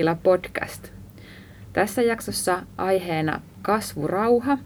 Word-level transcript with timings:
Mielentila 0.00 0.22
podcast. 0.22 0.88
Tässä 1.72 2.02
jaksossa 2.02 2.62
aiheena 2.76 3.40
kasvurauha 3.62 4.58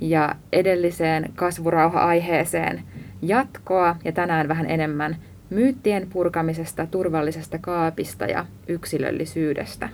ja 0.00 0.34
edelliseen 0.52 1.32
kasvurauha-aiheeseen 1.34 2.82
jatkoa 3.22 3.96
ja 4.04 4.12
tänään 4.12 4.48
vähän 4.48 4.70
enemmän 4.70 5.16
myyttien 5.50 6.06
purkamisesta, 6.12 6.86
turvallisesta 6.86 7.58
kaapista 7.58 8.24
ja 8.24 8.46
yksilöllisyydestä. 8.68 9.88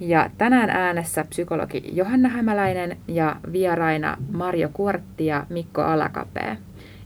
Ja 0.00 0.30
tänään 0.38 0.70
äänessä 0.70 1.24
psykologi 1.24 1.82
Johanna 1.92 2.28
Hämäläinen 2.28 2.96
ja 3.08 3.36
vieraina 3.52 4.16
Marjo 4.32 4.68
Kuortti 4.72 5.26
ja 5.26 5.46
Mikko 5.48 5.82
Alakapee. 5.82 6.56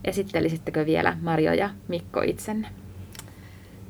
Esittelisittekö 0.05 0.85
vielä 0.85 1.17
Marjo 1.21 1.53
ja 1.53 1.69
Mikko 1.87 2.21
itsenne? 2.21 2.82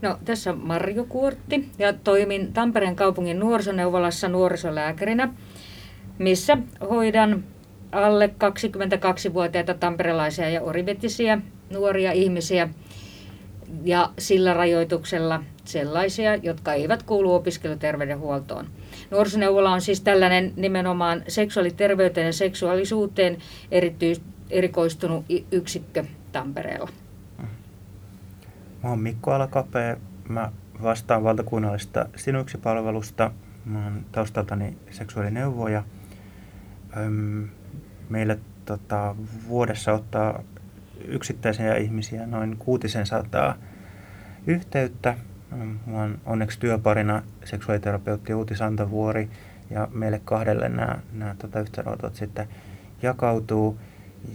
No, 0.04 0.18
tässä 0.26 0.52
on 0.52 0.60
Marjo 0.64 1.06
Kuortti 1.10 1.70
ja 1.80 1.94
toimin 1.94 2.54
Tampereen 2.54 2.96
kaupungin 2.96 3.40
nuorisoneuvolassa 3.40 4.28
nuorisolääkärinä, 4.28 5.34
missä 6.18 6.58
hoidan 6.90 7.44
alle 7.92 8.28
22-vuotiaita 8.28 9.74
tamperelaisia 9.74 10.50
ja 10.50 10.62
orivetisiä 10.62 11.42
nuoria 11.70 12.12
ihmisiä 12.12 12.70
ja 13.84 14.10
sillä 14.18 14.54
rajoituksella 14.54 15.44
sellaisia, 15.66 16.36
jotka 16.36 16.74
eivät 16.74 17.04
kuulu 17.04 17.34
opiskeluterveydenhuoltoon. 17.34 18.68
Nuorisoneuvola 19.12 19.72
on 19.72 19.82
siis 19.82 20.02
tällainen 20.02 20.54
nimenomaan 20.56 21.24
seksuaaliterveyteen 21.28 22.28
ja 22.28 22.34
seksuaalisuuteen 22.34 23.38
erikoistunut 24.50 25.26
yksikkö 25.52 26.04
Tampereella. 26.32 27.03
Mä 28.84 28.90
oon 28.90 29.00
Mikko 29.00 29.32
Alakapee. 29.32 29.98
Mä 30.30 30.52
vastaan 30.84 31.24
valtakunnallista 31.24 32.06
Sinuiksi-palvelusta. 32.16 33.32
Mä 33.66 33.84
oon 33.84 34.06
taustaltani 34.12 34.78
seksuaalineuvoja. 34.92 35.84
Öm, 36.98 37.48
meille 38.10 38.40
tota, 38.66 39.16
vuodessa 39.48 39.94
ottaa 39.94 40.44
yksittäisiä 41.08 41.76
ihmisiä 41.76 42.28
noin 42.28 42.58
600 42.58 43.56
yhteyttä. 44.48 45.16
Mulla 45.86 46.04
on 46.04 46.20
onneksi 46.26 46.60
työparina 46.60 47.24
seksuaaliterapeutti 47.44 48.34
Uuti 48.34 48.56
Santavuori 48.56 49.30
ja 49.70 49.88
meille 49.92 50.22
kahdelle 50.26 50.70
nämä, 50.70 51.00
nämä 51.14 51.36
tota, 51.40 51.60
yhteydenotot 51.60 52.16
sitten 52.16 52.48
jakautuu. 53.02 53.80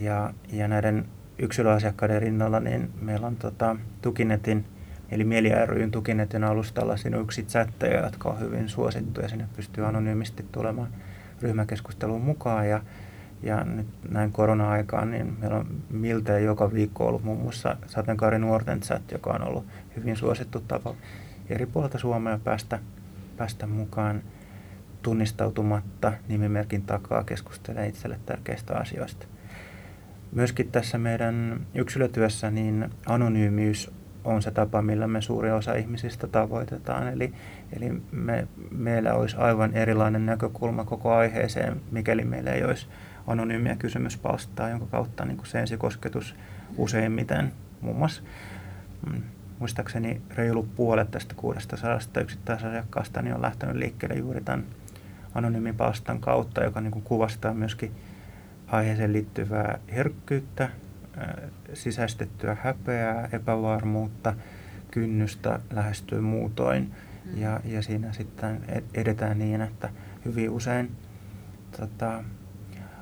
Ja, 0.00 0.34
ja 0.52 0.68
näiden 0.68 1.04
yksilöasiakkaiden 1.38 2.22
rinnalla 2.22 2.60
niin 2.60 2.90
meillä 3.00 3.26
on 3.26 3.36
tota, 3.36 3.76
Tukinetin, 4.02 4.64
eli 5.10 5.24
Mieli 5.24 5.50
ryn 5.66 5.90
Tukinetin 5.90 6.44
alustalla 6.44 6.94
yksi 7.20 7.42
chatteja, 7.42 8.04
jotka 8.04 8.28
on 8.28 8.40
hyvin 8.40 8.68
suosittuja. 8.68 9.28
Sinne 9.28 9.48
pystyy 9.56 9.86
anonyymisti 9.86 10.44
tulemaan 10.52 10.88
ryhmäkeskusteluun 11.42 12.22
mukaan 12.22 12.68
ja, 12.68 12.82
ja 13.42 13.64
nyt 13.64 13.86
näin 14.08 14.32
korona-aikaan 14.32 15.10
niin 15.10 15.36
meillä 15.40 15.56
on 15.56 15.66
miltei 15.90 16.44
joka 16.44 16.72
viikko 16.72 17.06
ollut 17.06 17.24
muun 17.24 17.38
muassa 17.38 17.76
sateenkaari 17.86 18.38
nuorten 18.38 18.80
chat, 18.80 19.12
joka 19.12 19.30
on 19.30 19.48
ollut 19.48 19.66
hyvin 19.96 20.16
suosittu 20.16 20.60
tapa 20.60 20.94
eri 21.48 21.66
puolilta 21.66 21.98
Suomea 21.98 22.38
päästä, 22.44 22.78
päästä 23.36 23.66
mukaan 23.66 24.22
tunnistautumatta 25.02 26.12
nimimerkin 26.28 26.82
takaa 26.82 27.24
keskustelemaan 27.24 27.88
itselle 27.88 28.18
tärkeistä 28.26 28.76
asioista. 28.76 29.26
Myöskin 30.32 30.72
tässä 30.72 30.98
meidän 30.98 31.60
yksilötyössä 31.74 32.50
niin 32.50 32.90
anonyymiys 33.06 33.90
on 34.24 34.42
se 34.42 34.50
tapa, 34.50 34.82
millä 34.82 35.06
me 35.06 35.22
suuri 35.22 35.50
osa 35.50 35.74
ihmisistä 35.74 36.26
tavoitetaan. 36.26 37.08
Eli, 37.08 37.32
eli 37.76 38.02
me, 38.12 38.48
meillä 38.70 39.14
olisi 39.14 39.36
aivan 39.36 39.74
erilainen 39.74 40.26
näkökulma 40.26 40.84
koko 40.84 41.14
aiheeseen, 41.14 41.80
mikäli 41.90 42.24
meillä 42.24 42.52
ei 42.52 42.64
olisi 42.64 42.86
anonyymiä 43.26 43.76
kysymyspalstaa, 43.76 44.68
jonka 44.68 44.86
kautta 44.86 45.24
niin 45.24 45.36
kuin 45.36 45.46
se 45.46 45.60
ensikosketus 45.60 46.34
useimmiten, 46.76 47.52
muun 47.80 47.96
muassa 47.96 48.22
mm, 49.06 49.22
muistaakseni 49.58 50.20
reilu 50.34 50.68
puolet 50.76 51.10
tästä 51.10 51.34
600 51.34 51.98
yksittäisasiakkaasta 52.20 53.22
niin 53.22 53.34
on 53.34 53.42
lähtenyt 53.42 53.76
liikkeelle 53.76 54.16
juuri 54.18 54.40
tämän 54.40 54.64
anonyymin 55.34 55.76
palstan 55.76 56.20
kautta, 56.20 56.64
joka 56.64 56.80
niin 56.80 56.90
kuin 56.90 57.04
kuvastaa 57.04 57.54
myöskin 57.54 57.92
aiheeseen 58.68 59.12
liittyvää 59.12 59.78
herkkyyttä, 59.92 60.68
sisäistettyä 61.74 62.56
häpeää, 62.62 63.28
epävarmuutta, 63.32 64.34
kynnystä 64.90 65.60
lähestyä 65.70 66.20
muutoin. 66.20 66.94
Mm. 67.24 67.40
Ja, 67.40 67.60
ja 67.64 67.82
siinä 67.82 68.12
sitten 68.12 68.60
edetään 68.94 69.38
niin, 69.38 69.60
että 69.60 69.88
hyvin 70.24 70.50
usein 70.50 70.90
tota, 71.80 72.24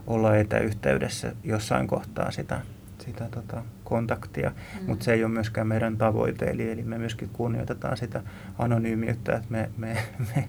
olla 0.07 0.37
etäyhteydessä 0.37 1.33
jossain 1.45 1.87
kohtaa 1.87 2.31
sitä, 2.31 2.61
sitä 2.99 3.29
tota, 3.31 3.63
kontaktia, 3.85 4.51
mm. 4.51 4.87
mutta 4.87 5.05
se 5.05 5.13
ei 5.13 5.25
ole 5.25 5.33
myöskään 5.33 5.67
meidän 5.67 5.97
tavoite, 5.97 6.45
eli, 6.45 6.71
eli 6.71 6.83
me 6.83 6.99
myöskin 6.99 7.29
kunnioitetaan 7.29 7.97
sitä 7.97 8.23
anonyymiyttä, 8.59 9.37
että 9.37 9.49
me, 9.51 9.71
me, 9.77 9.97
me, 10.37 10.49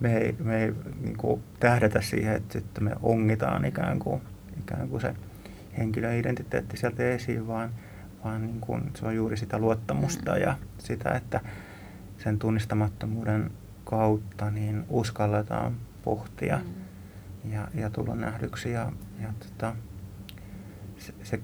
me 0.00 0.16
ei, 0.16 0.36
me 0.38 0.64
ei 0.64 0.72
niin 1.00 1.16
kuin, 1.16 1.42
tähdätä 1.60 2.00
siihen, 2.00 2.36
että, 2.36 2.58
että 2.58 2.80
me 2.80 2.92
ongitaan 3.02 3.64
ikään 3.64 3.98
kuin 3.98 4.22
ikään 4.68 4.88
kuin 4.88 5.00
se 5.00 5.14
henkilöidentiteetti 5.78 6.76
sieltä 6.76 7.10
esiin, 7.10 7.46
vaan, 7.46 7.70
vaan 8.24 8.46
niin 8.46 8.60
kuin 8.60 8.90
se 8.94 9.06
on 9.06 9.16
juuri 9.16 9.36
sitä 9.36 9.58
luottamusta 9.58 10.32
mm. 10.34 10.40
ja 10.40 10.56
sitä, 10.78 11.10
että 11.10 11.40
sen 12.18 12.38
tunnistamattomuuden 12.38 13.50
kautta 13.84 14.50
niin 14.50 14.84
uskalletaan 14.88 15.76
pohtia 16.04 16.56
mm. 16.56 17.52
ja, 17.52 17.68
ja 17.74 17.90
tulla 17.90 18.14
nähdyksi. 18.14 18.72
Ja, 18.72 18.92
ja 19.22 19.28
tota, 19.38 19.74
se, 20.98 21.14
se 21.22 21.40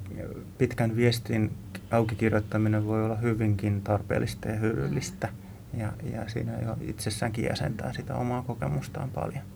pitkän 0.58 0.96
viestin 0.96 1.52
aukikirjoittaminen 1.90 2.86
voi 2.86 3.04
olla 3.04 3.16
hyvinkin 3.16 3.82
tarpeellista 3.82 4.48
ja 4.48 4.54
hyödyllistä. 4.54 5.28
Mm. 5.72 5.80
Ja, 5.80 5.92
ja 6.12 6.28
siinä 6.28 6.52
jo 6.58 6.76
itsessäänkin 6.80 7.44
jäsentää 7.44 7.92
sitä 7.92 8.14
omaa 8.14 8.42
kokemustaan 8.42 9.10
paljon 9.10 9.53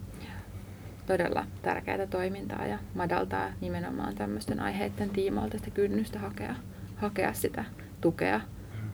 todella 1.09 1.47
tärkeää 1.63 2.07
toimintaa 2.07 2.67
ja 2.67 2.79
madaltaa 2.95 3.49
nimenomaan 3.61 4.15
tämmöisten 4.15 4.61
aiheiden 4.61 5.11
tiimoilta 5.11 5.59
sitä 5.59 5.71
kynnystä 5.71 6.19
hakea, 6.19 6.55
hakea 6.97 7.33
sitä 7.33 7.65
tukea 8.01 8.41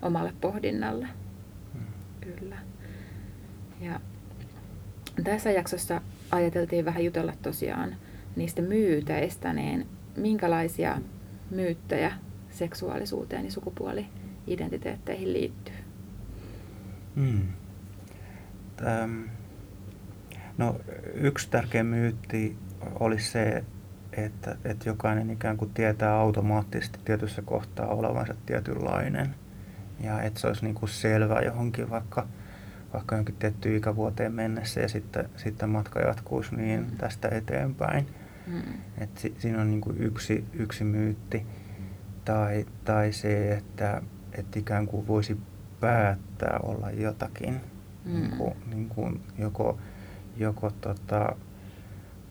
omalle 0.02 0.32
pohdinnalle. 0.40 1.08
Kyllä. 2.20 2.56
Ja 3.80 4.00
tässä 5.24 5.50
jaksossa 5.50 6.00
ajateltiin 6.30 6.84
vähän 6.84 7.04
jutella 7.04 7.32
tosiaan 7.42 7.96
niistä 8.36 8.62
myyteistä, 8.62 9.52
niin 9.52 9.86
minkälaisia 10.16 11.00
myyttejä 11.50 12.12
seksuaalisuuteen 12.50 13.44
ja 13.44 13.50
sukupuoli-identiteetteihin 13.50 15.32
liittyy? 15.32 15.74
Hmm. 17.16 17.48
Täm, 18.76 19.28
No 20.58 20.80
yksi 21.14 21.50
tärkeä 21.50 21.84
myytti 21.84 22.56
olisi 23.00 23.30
se, 23.30 23.64
että, 24.12 24.56
että 24.64 24.88
jokainen 24.88 25.30
ikään 25.30 25.56
kuin 25.56 25.70
tietää 25.74 26.14
automaattisesti 26.14 26.98
tietyssä 27.04 27.42
kohtaa 27.42 27.86
olevansa 27.86 28.34
tietynlainen. 28.46 29.34
Ja 30.00 30.22
että 30.22 30.40
se 30.40 30.46
olisi 30.46 30.64
niin 30.64 30.74
kuin 30.74 30.88
selvä 30.88 31.40
johonkin 31.40 31.90
vaikka, 31.90 32.26
vaikka 32.92 33.16
jonkin 33.16 33.34
tiettyyn 33.38 33.76
ikävuoteen 33.76 34.32
mennessä 34.32 34.80
ja 34.80 34.88
sitten, 34.88 35.28
sitten 35.36 35.68
matka 35.68 36.00
jatkuisi 36.00 36.56
niin 36.56 36.80
mm. 36.80 36.96
tästä 36.96 37.28
eteenpäin. 37.28 38.06
Mm. 38.46 38.62
Et 38.98 39.18
si, 39.18 39.34
siinä 39.38 39.60
on 39.60 39.70
niin 39.70 39.80
kuin 39.80 39.98
yksi, 39.98 40.44
yksi 40.52 40.84
myytti. 40.84 41.46
Tai, 42.24 42.66
tai 42.84 43.12
se, 43.12 43.52
että, 43.52 44.02
että 44.32 44.58
ikään 44.58 44.86
kuin 44.86 45.06
voisi 45.06 45.36
päättää 45.80 46.58
olla 46.62 46.90
jotakin. 46.90 47.60
Mm. 48.04 48.12
Niin 48.12 48.30
kuin, 48.30 48.54
niin 48.66 48.88
kuin 48.88 49.20
joko 49.38 49.78
joko 50.36 50.70
tota, 50.70 51.36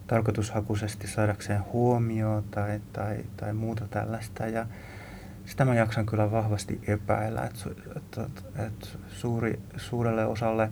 tarkoitushakuisesti 0.08 1.08
saadakseen 1.08 1.64
huomioon 1.74 2.44
tai, 2.44 2.82
tai, 2.94 3.18
tai 3.38 3.54
muuta 3.54 3.88
tällaista. 3.88 4.48
Ja 4.48 4.66
sitä 5.46 5.66
mä 5.66 5.76
jaksan 5.76 6.06
kyllä 6.06 6.32
vahvasti 6.32 6.82
epäillä, 6.88 7.42
että, 7.44 7.70
että, 7.96 8.26
että 8.66 8.88
suuri, 9.10 9.60
suurelle 9.78 10.26
osalle 10.26 10.70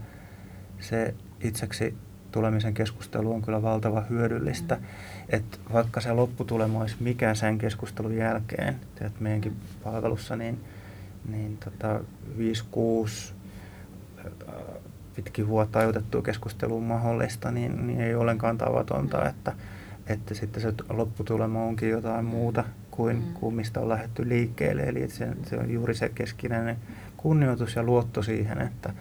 se 0.79 1.15
itseksi 1.43 1.97
tulemisen 2.31 2.73
keskustelu 2.73 3.33
on 3.33 3.41
kyllä 3.41 3.61
valtava 3.61 4.01
hyödyllistä. 4.01 4.75
Mm. 4.75 4.81
Että 5.29 5.57
vaikka 5.73 6.01
se 6.01 6.11
lopputulema 6.11 6.79
olisi 6.79 6.95
mikä 6.99 7.33
sen 7.33 7.57
keskustelun 7.57 8.15
jälkeen, 8.15 8.79
että 9.01 9.19
meidänkin 9.19 9.55
palvelussa, 9.83 10.35
niin, 10.35 10.63
niin 11.29 11.57
tota, 11.57 11.99
5-6 12.37 13.33
pitkin 15.15 15.47
vuotta 15.47 15.79
ajoitettua 15.79 16.21
keskusteluun 16.21 16.83
mahdollista, 16.83 17.51
niin, 17.51 17.87
niin 17.87 18.01
ei 18.01 18.15
ollenkaan 18.15 18.57
tavatonta, 18.57 19.29
että, 19.29 19.53
että 20.07 20.33
sitten 20.33 20.61
se 20.61 20.73
lopputulema 20.89 21.63
onkin 21.63 21.89
jotain 21.89 22.25
muuta 22.25 22.63
kuin, 22.91 23.15
mm. 23.15 23.33
kuin 23.33 23.55
mistä 23.55 23.79
on 23.79 23.89
lähdetty 23.89 24.29
liikkeelle. 24.29 24.83
Eli 24.83 25.09
se, 25.09 25.27
se 25.45 25.57
on 25.57 25.71
juuri 25.71 25.95
se 25.95 26.09
keskinäinen 26.09 26.77
kunnioitus 27.17 27.75
ja 27.75 27.83
luotto 27.83 28.23
siihen, 28.23 28.61
että, 28.61 28.93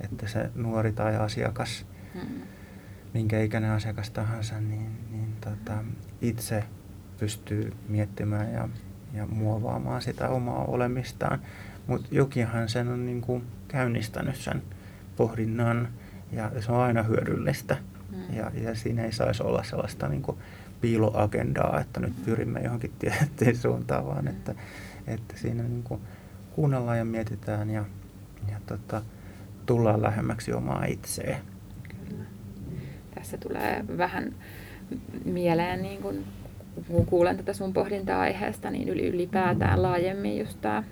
että 0.00 0.28
se 0.28 0.50
nuori 0.54 0.92
tai 0.92 1.16
asiakas, 1.16 1.86
mm. 2.14 2.20
minkä 3.14 3.40
ikäinen 3.40 3.70
asiakas 3.70 4.10
tahansa, 4.10 4.60
niin, 4.60 4.98
niin 5.10 5.36
tota, 5.40 5.84
itse 6.20 6.64
pystyy 7.18 7.72
miettimään 7.88 8.52
ja, 8.52 8.68
ja 9.12 9.26
muovaamaan 9.26 10.02
sitä 10.02 10.28
omaa 10.28 10.64
olemistaan. 10.64 11.38
Mutta 11.86 12.08
jokinhan 12.10 12.68
sen 12.68 12.88
on 12.88 13.06
niin 13.06 13.20
kuin 13.20 13.42
käynnistänyt 13.68 14.36
sen 14.36 14.62
pohdinnan 15.16 15.88
ja 16.32 16.50
se 16.60 16.72
on 16.72 16.80
aina 16.80 17.02
hyödyllistä. 17.02 17.76
Mm. 18.10 18.36
Ja, 18.36 18.50
ja 18.62 18.74
siinä 18.74 19.04
ei 19.04 19.12
saisi 19.12 19.42
olla 19.42 19.62
sellaista 19.62 20.08
niin 20.08 20.22
kuin 20.22 20.38
piiloagendaa, 20.80 21.80
että 21.80 22.00
nyt 22.00 22.24
pyrimme 22.24 22.60
johonkin 22.60 22.92
tiettyyn 22.98 23.56
suuntaan, 23.56 24.06
vaan 24.06 24.28
että, 24.28 24.54
että 25.06 25.34
siinä 25.36 25.62
niin 25.62 25.82
kuin 25.82 26.00
kuunnellaan 26.54 26.98
ja 26.98 27.04
mietitään 27.04 27.70
ja, 27.70 27.84
ja 28.50 28.56
tota, 28.66 29.02
tullaan 29.66 30.02
lähemmäksi 30.02 30.52
omaa 30.52 30.84
itseä. 30.84 31.38
Kyllä. 32.08 32.24
Tässä 33.14 33.38
tulee 33.38 33.84
vähän 33.98 34.34
mieleen, 35.24 35.82
niin 35.82 36.02
kun, 36.02 36.24
kun 36.88 37.06
kuulen 37.06 37.36
tätä 37.36 37.52
sun 37.52 37.72
pohdintaa 37.72 38.20
aiheesta, 38.20 38.70
niin 38.70 38.88
ylipäätään 38.88 39.82
laajemmin 39.82 40.38
just 40.38 40.60
tämä 40.60 40.82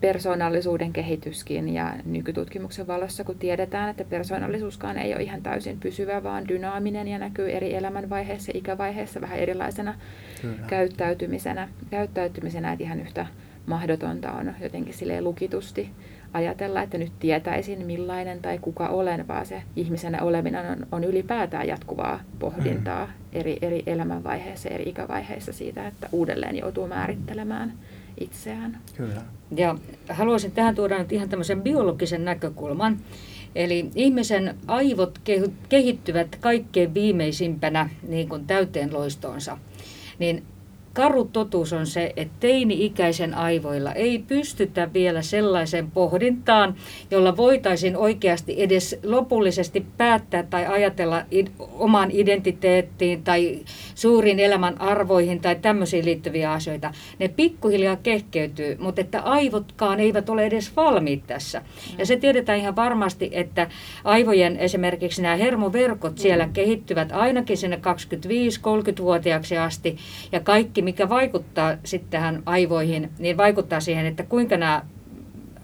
persoonallisuuden 0.00 0.92
kehityskin 0.92 1.74
ja 1.74 1.94
nykytutkimuksen 2.04 2.86
valossa, 2.86 3.24
kun 3.24 3.38
tiedetään, 3.38 3.90
että 3.90 4.04
persoonallisuuskaan 4.04 4.98
ei 4.98 5.14
ole 5.14 5.22
ihan 5.22 5.42
täysin 5.42 5.80
pysyvä, 5.80 6.22
vaan 6.22 6.48
dynaaminen 6.48 7.08
ja 7.08 7.18
näkyy 7.18 7.50
eri 7.50 7.74
elämänvaiheissa 7.74 8.52
ja 8.54 8.58
ikävaiheissa 8.58 9.20
vähän 9.20 9.38
erilaisena 9.38 9.94
Kyllä. 10.42 10.66
käyttäytymisenä, 10.66 11.68
käyttäytymisenä, 11.90 12.72
että 12.72 12.84
ihan 12.84 13.00
yhtä 13.00 13.26
mahdotonta 13.66 14.32
on 14.32 14.54
jotenkin 14.60 14.94
sille 14.94 15.20
lukitusti 15.20 15.90
ajatella, 16.32 16.82
että 16.82 16.98
nyt 16.98 17.12
tietäisin 17.18 17.86
millainen 17.86 18.40
tai 18.42 18.58
kuka 18.58 18.88
olen, 18.88 19.28
vaan 19.28 19.46
se 19.46 19.62
ihmisenä 19.76 20.22
oleminen 20.22 20.70
on, 20.70 20.86
on 20.92 21.04
ylipäätään 21.04 21.68
jatkuvaa 21.68 22.20
pohdintaa 22.38 23.06
mm. 23.06 23.12
eri, 23.32 23.58
eri 23.62 23.82
elämänvaiheissa, 23.86 24.68
eri 24.68 24.88
ikävaiheissa 24.88 25.52
siitä, 25.52 25.86
että 25.86 26.08
uudelleen 26.12 26.56
joutuu 26.56 26.86
määrittelemään 26.86 27.72
itseään. 28.20 28.78
Kyllä. 28.96 29.22
Ja 29.56 29.78
haluaisin 30.08 30.52
tähän 30.52 30.74
tuoda 30.74 30.98
nyt 30.98 31.12
ihan 31.12 31.28
tämmöisen 31.28 31.62
biologisen 31.62 32.24
näkökulman. 32.24 32.98
Eli 33.54 33.90
ihmisen 33.94 34.54
aivot 34.66 35.18
kehittyvät 35.68 36.36
kaikkein 36.40 36.94
viimeisimpänä 36.94 37.90
niin 38.08 38.28
kuin 38.28 38.46
täyteen 38.46 38.92
loistoonsa. 38.92 39.58
Niin 40.18 40.42
karu 40.92 41.24
totuus 41.24 41.72
on 41.72 41.86
se, 41.86 42.12
että 42.16 42.34
teini-ikäisen 42.40 43.34
aivoilla 43.34 43.92
ei 43.92 44.18
pystytä 44.18 44.92
vielä 44.92 45.22
sellaisen 45.22 45.90
pohdintaan, 45.90 46.74
jolla 47.10 47.36
voitaisiin 47.36 47.96
oikeasti 47.96 48.62
edes 48.62 48.98
lopullisesti 49.04 49.86
päättää 49.96 50.42
tai 50.42 50.66
ajatella 50.66 51.22
oman 51.72 52.10
identiteettiin 52.12 53.22
tai 53.22 53.58
suuriin 53.94 54.40
elämän 54.40 54.80
arvoihin 54.80 55.40
tai 55.40 55.56
tämmöisiin 55.56 56.04
liittyviä 56.04 56.52
asioita. 56.52 56.92
Ne 57.18 57.28
pikkuhiljaa 57.28 57.96
kehkeytyy, 57.96 58.76
mutta 58.80 59.00
että 59.00 59.22
aivotkaan 59.22 60.00
eivät 60.00 60.28
ole 60.28 60.46
edes 60.46 60.76
valmiit 60.76 61.26
tässä. 61.26 61.62
Ja 61.98 62.06
se 62.06 62.16
tiedetään 62.16 62.58
ihan 62.58 62.76
varmasti, 62.76 63.30
että 63.32 63.68
aivojen 64.04 64.56
esimerkiksi 64.56 65.22
nämä 65.22 65.36
hermoverkot 65.36 66.18
siellä 66.18 66.48
kehittyvät 66.52 67.12
ainakin 67.12 67.56
sinne 67.56 67.76
25-30-vuotiaaksi 67.76 69.58
asti 69.58 69.96
ja 70.32 70.40
kaikki 70.40 70.82
mikä 70.88 71.08
vaikuttaa 71.08 71.76
sitten 71.84 72.10
tähän 72.10 72.42
aivoihin, 72.46 73.10
niin 73.18 73.36
vaikuttaa 73.36 73.80
siihen, 73.80 74.06
että 74.06 74.22
kuinka 74.22 74.56
nämä 74.56 74.82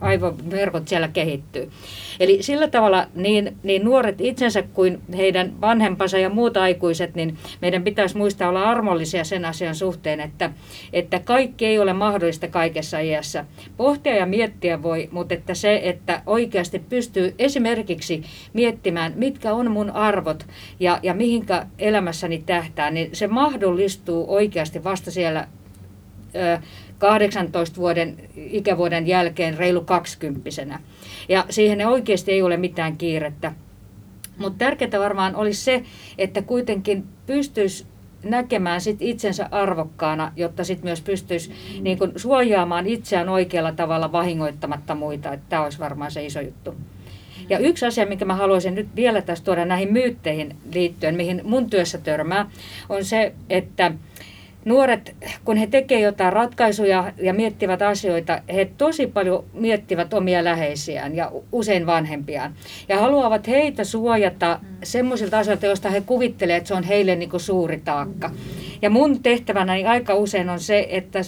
aivoverkot 0.01 0.89
siellä 0.89 1.09
kehittyy. 1.09 1.71
Eli 2.21 2.43
sillä 2.43 2.69
tavalla 2.69 3.07
niin, 3.15 3.57
niin 3.63 3.85
nuoret 3.85 4.21
itsensä 4.21 4.63
kuin 4.63 5.01
heidän 5.17 5.61
vanhempansa 5.61 6.19
ja 6.19 6.31
muut 6.31 6.57
aikuiset, 6.57 7.15
niin 7.15 7.37
meidän 7.61 7.85
pitäisi 7.85 8.17
muistaa 8.17 8.49
olla 8.49 8.63
armollisia 8.63 9.25
sen 9.25 9.45
asian 9.45 9.75
suhteen, 9.75 10.21
että, 10.21 10.51
että 10.93 11.21
kaikki 11.21 11.67
ei 11.67 11.79
ole 11.79 11.93
mahdollista 11.93 12.49
kaikessa 12.49 12.99
iässä. 12.99 13.45
Pohtia 13.77 14.17
ja 14.17 14.27
miettiä 14.27 14.83
voi, 14.83 15.09
mutta 15.13 15.35
että 15.35 15.55
se, 15.55 15.81
että 15.85 16.23
oikeasti 16.27 16.79
pystyy 16.79 17.35
esimerkiksi 17.39 18.23
miettimään, 18.53 19.13
mitkä 19.17 19.55
on 19.55 19.71
mun 19.71 19.91
arvot 19.91 20.47
ja, 20.81 20.99
ja 21.03 21.15
mihinkä 21.15 21.67
elämässäni 21.79 22.43
tähtää, 22.47 22.91
niin 22.91 23.11
se 23.13 23.27
mahdollistuu 23.27 24.25
oikeasti 24.29 24.85
vasta 24.85 25.11
siellä 25.11 25.49
18 26.99 27.77
vuoden 27.77 28.17
ikävuoden 28.37 29.07
jälkeen 29.07 29.59
reilu 29.59 29.81
kaksikymppisenä. 29.81 30.81
Ja 31.29 31.45
siihen 31.51 31.89
oikeasti 31.89 32.33
ei 32.33 32.43
ole 32.43 32.57
mitään 32.57 32.97
kiirettä. 32.97 33.53
Mutta 34.39 34.59
tärkeää 34.59 35.01
varmaan 35.01 35.37
olisi 35.37 35.65
se, 35.65 35.83
että 36.19 36.43
kuitenkin 36.43 37.05
pystyisi 37.27 37.87
näkemään 38.25 38.81
sit 38.81 38.97
itsensä 39.01 39.49
arvokkaana, 39.51 40.33
jotta 40.37 40.65
sit 40.65 40.83
myös 40.83 41.01
pystyisi 41.01 41.53
niin 41.81 41.99
kun, 41.99 42.13
suojaamaan 42.17 42.87
itseään 42.87 43.29
oikealla 43.29 43.73
tavalla 43.73 44.13
vahingoittamatta 44.13 44.95
muita. 44.95 45.39
Tämä 45.49 45.65
olisi 45.65 45.79
varmaan 45.79 46.11
se 46.11 46.27
iso 46.27 46.41
juttu. 46.41 46.75
Ja 47.49 47.59
yksi 47.59 47.87
asia, 47.87 48.07
mikä 48.07 48.25
mä 48.25 48.35
haluaisin 48.35 48.75
nyt 48.75 48.89
vielä 48.97 49.23
tässä 49.23 49.45
tuoda 49.45 49.65
näihin 49.65 49.93
myytteihin 49.93 50.57
liittyen, 50.75 51.15
mihin 51.15 51.41
mun 51.45 51.71
työssä 51.71 51.99
törmää, 51.99 52.51
on 52.89 53.05
se, 53.05 53.35
että 53.51 53.93
nuoret, 54.65 55.17
kun 55.45 55.57
he 55.57 55.67
tekevät 55.67 56.03
jotain 56.03 56.33
ratkaisuja 56.33 57.13
ja 57.23 57.35
miettivät 57.35 57.83
asioita, 57.83 58.43
he 58.55 58.71
tosi 58.79 59.07
paljon 59.07 59.45
miettivät 59.53 60.15
omia 60.15 60.45
läheisiään 60.45 61.17
ja 61.17 61.33
usein 61.53 61.87
vanhempiaan. 61.87 62.55
Ja 62.89 62.99
haluavat 62.99 63.49
heitä 63.49 63.85
suojata 63.85 64.59
mm. 64.63 64.69
semmoisilta 64.83 65.39
asioilta, 65.39 65.67
joista 65.67 65.91
he 65.91 66.01
kuvittelevat, 66.01 66.59
että 66.59 66.69
se 66.69 66.75
on 66.75 66.85
heille 66.85 67.17
niin 67.17 67.31
kuin 67.31 67.41
suuri 67.41 67.81
taakka. 67.85 68.31
Ja 68.83 68.91
mun 68.91 69.23
tehtävänä 69.23 69.73
aika 69.89 70.15
usein 70.15 70.51
on 70.51 70.61
se, 70.61 70.87
että 70.91 71.21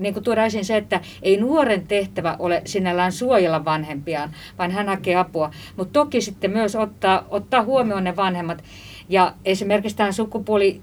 niin 0.00 0.14
kuin 0.14 0.24
tuoda 0.24 0.44
esiin 0.44 0.64
se, 0.64 0.76
että 0.76 1.00
ei 1.22 1.36
nuoren 1.36 1.86
tehtävä 1.86 2.36
ole 2.38 2.62
sinällään 2.64 3.12
suojella 3.12 3.64
vanhempiaan, 3.64 4.30
vaan 4.58 4.70
hän 4.70 4.88
hakee 4.88 5.16
apua. 5.16 5.50
Mutta 5.76 5.92
toki 5.92 6.20
sitten 6.20 6.50
myös 6.50 6.76
ottaa, 6.76 7.26
ottaa 7.30 7.62
huomioon 7.62 8.04
ne 8.04 8.16
vanhemmat. 8.16 8.64
Ja 9.08 9.34
esimerkiksi 9.44 9.96
tähän 9.96 10.12
sukupuoli 10.12 10.80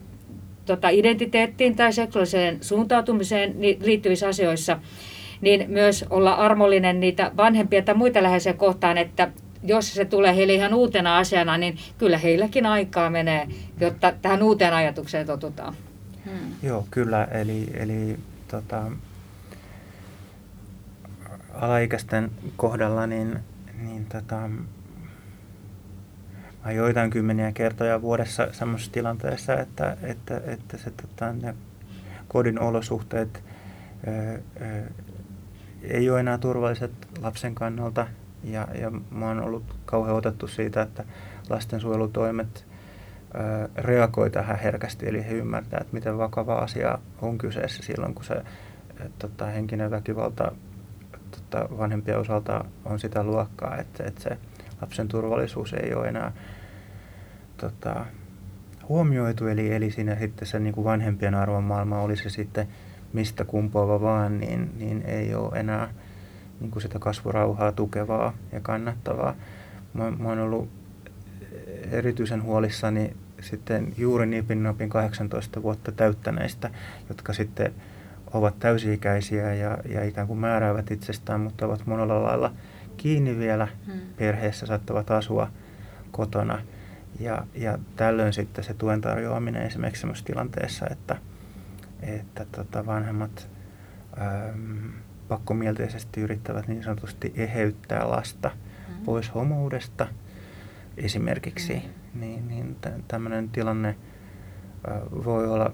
tota, 0.70 0.90
identiteettiin 0.90 1.76
tai 1.76 1.94
seksuaaliseen 1.94 2.58
suuntautumiseen 2.62 3.56
liittyvissä 3.60 4.28
asioissa, 4.28 4.80
niin 5.42 5.66
myös 5.70 6.06
olla 6.10 6.34
armollinen 6.34 7.00
niitä 7.00 7.32
vanhempia 7.38 7.82
tai 7.82 7.96
muita 7.96 8.24
läheisiä 8.24 8.54
kohtaan, 8.54 8.98
että 8.98 9.32
jos 9.64 9.94
se 9.94 10.06
tulee 10.06 10.36
heille 10.36 10.54
ihan 10.54 10.74
uutena 10.74 11.18
asiana, 11.18 11.58
niin 11.58 11.78
kyllä 11.98 12.18
heilläkin 12.18 12.66
aikaa 12.66 13.10
menee, 13.10 13.48
jotta 13.80 14.14
tähän 14.22 14.44
uuteen 14.44 14.74
ajatukseen 14.74 15.26
totutaan. 15.26 15.74
Hmm. 16.26 16.54
Joo, 16.64 16.88
kyllä. 16.92 17.24
Eli, 17.24 17.68
eli 17.74 18.18
tota, 18.48 18.92
alaikäisten 21.54 22.32
kohdalla 22.58 23.08
niin, 23.08 23.40
niin 23.82 24.06
tota, 24.06 24.50
mä 26.66 26.72
joitain 26.72 27.10
kymmeniä 27.10 27.52
kertoja 27.52 28.02
vuodessa 28.02 28.48
semmoisessa 28.52 28.92
tilanteessa, 28.92 29.60
että, 29.60 29.98
että, 30.04 30.42
että 30.46 30.78
se, 30.78 30.92
tota, 30.92 31.34
ne 31.34 31.56
kodin 32.28 32.60
olosuhteet 32.60 33.44
ää, 34.08 34.40
ää, 34.62 34.84
ei 35.84 36.10
ole 36.10 36.20
enää 36.20 36.38
turvalliset 36.38 36.92
lapsen 37.22 37.56
kannalta. 37.56 38.08
Ja, 38.44 38.68
ja 38.82 38.92
mä 39.12 39.28
oon 39.28 39.44
ollut 39.44 39.64
kauhean 39.86 40.16
otettu 40.16 40.48
siitä, 40.48 40.82
että 40.82 41.04
lastensuojelutoimet 41.50 42.66
ää, 43.34 43.70
reagoi 43.78 44.30
tähän 44.30 44.60
herkästi, 44.60 45.10
eli 45.10 45.26
he 45.26 45.32
ymmärtävät, 45.32 45.82
että 45.82 45.94
miten 45.94 46.18
vakava 46.18 46.56
asia 46.56 47.00
on 47.22 47.38
kyseessä 47.38 47.84
silloin, 47.84 48.16
kun 48.16 48.26
se 48.26 48.34
ää, 48.34 49.10
tota, 49.20 49.46
henkinen 49.46 49.92
väkivalta 49.92 50.52
tota, 51.32 51.78
vanhempien 51.78 52.20
osalta 52.20 52.66
on 52.86 53.00
sitä 53.00 53.24
luokkaa, 53.24 53.78
että, 53.78 54.04
että 54.04 54.22
se 54.22 54.38
lapsen 54.82 55.08
turvallisuus 55.08 55.74
ei 55.74 55.94
ole 55.94 56.08
enää 56.08 56.32
tota, 57.58 58.06
huomioitu. 58.90 59.48
Eli, 59.48 59.74
eli 59.74 59.92
siinä 59.92 60.16
sitten 60.16 60.48
se 60.48 60.60
niin 60.60 60.74
kuin 60.74 60.86
vanhempien 60.86 61.36
arvomaailma 61.36 62.02
oli 62.02 62.16
se 62.16 62.30
sitten 62.30 62.68
mistä 63.14 63.46
kumpuava 63.46 64.02
vaan, 64.02 64.40
niin, 64.40 64.72
niin 64.78 65.02
ei 65.02 65.36
ole 65.36 65.60
enää 65.60 65.94
niin 66.60 66.72
kuin 66.72 66.82
sitä 66.82 67.00
kasvurauhaa 67.00 67.72
tukevaa 67.72 68.34
ja 68.52 68.60
kannattavaa. 68.60 69.36
Mä, 69.94 70.12
mä 70.12 70.30
oon 70.30 70.40
ollut 70.40 70.70
erityisen 71.92 72.44
huolissani 72.44 73.14
sitten 73.42 73.94
juuri 73.98 74.26
nipin 74.26 74.64
napin 74.64 74.90
18 74.90 75.62
vuotta 75.62 75.92
täyttäneistä, 75.92 76.70
jotka 77.10 77.34
sitten 77.34 77.74
ovat 78.34 78.60
täysi-ikäisiä 78.60 79.54
ja, 79.54 79.78
ja 79.90 80.04
ikään 80.04 80.28
kuin 80.28 80.40
määräävät 80.40 80.92
itsestään, 80.92 81.40
mutta 81.40 81.66
ovat 81.66 81.86
monella 81.86 82.24
lailla 82.24 82.54
kiinni 83.00 83.38
vielä 83.38 83.68
hmm. 83.86 84.00
perheessä, 84.18 84.66
saattavat 84.66 85.12
asua 85.12 85.52
kotona. 86.12 86.62
Ja, 87.20 87.48
ja 87.56 87.80
tällöin 87.96 88.34
sitten 88.34 88.64
se 88.64 88.74
tuen 88.74 89.02
tarjoaminen 89.02 89.62
esimerkiksi 89.64 90.02
sellaisessa 90.02 90.26
tilanteessa, 90.26 90.86
että, 90.92 91.16
että 92.02 92.46
tota 92.52 92.86
vanhemmat 92.86 93.50
äm, 94.22 94.92
pakkomielteisesti 95.28 96.22
yrittävät 96.22 96.68
niin 96.68 96.84
sanotusti 96.84 97.34
eheyttää 97.36 98.10
lasta 98.10 98.50
hmm. 98.50 99.06
pois 99.06 99.36
homoudesta 99.36 100.08
esimerkiksi, 100.98 101.74
mm. 101.74 102.20
niin, 102.20 102.48
niin 102.48 102.76
tämmöinen 103.08 103.50
tilanne 103.50 103.96
voi 105.26 105.48
olla 105.48 105.72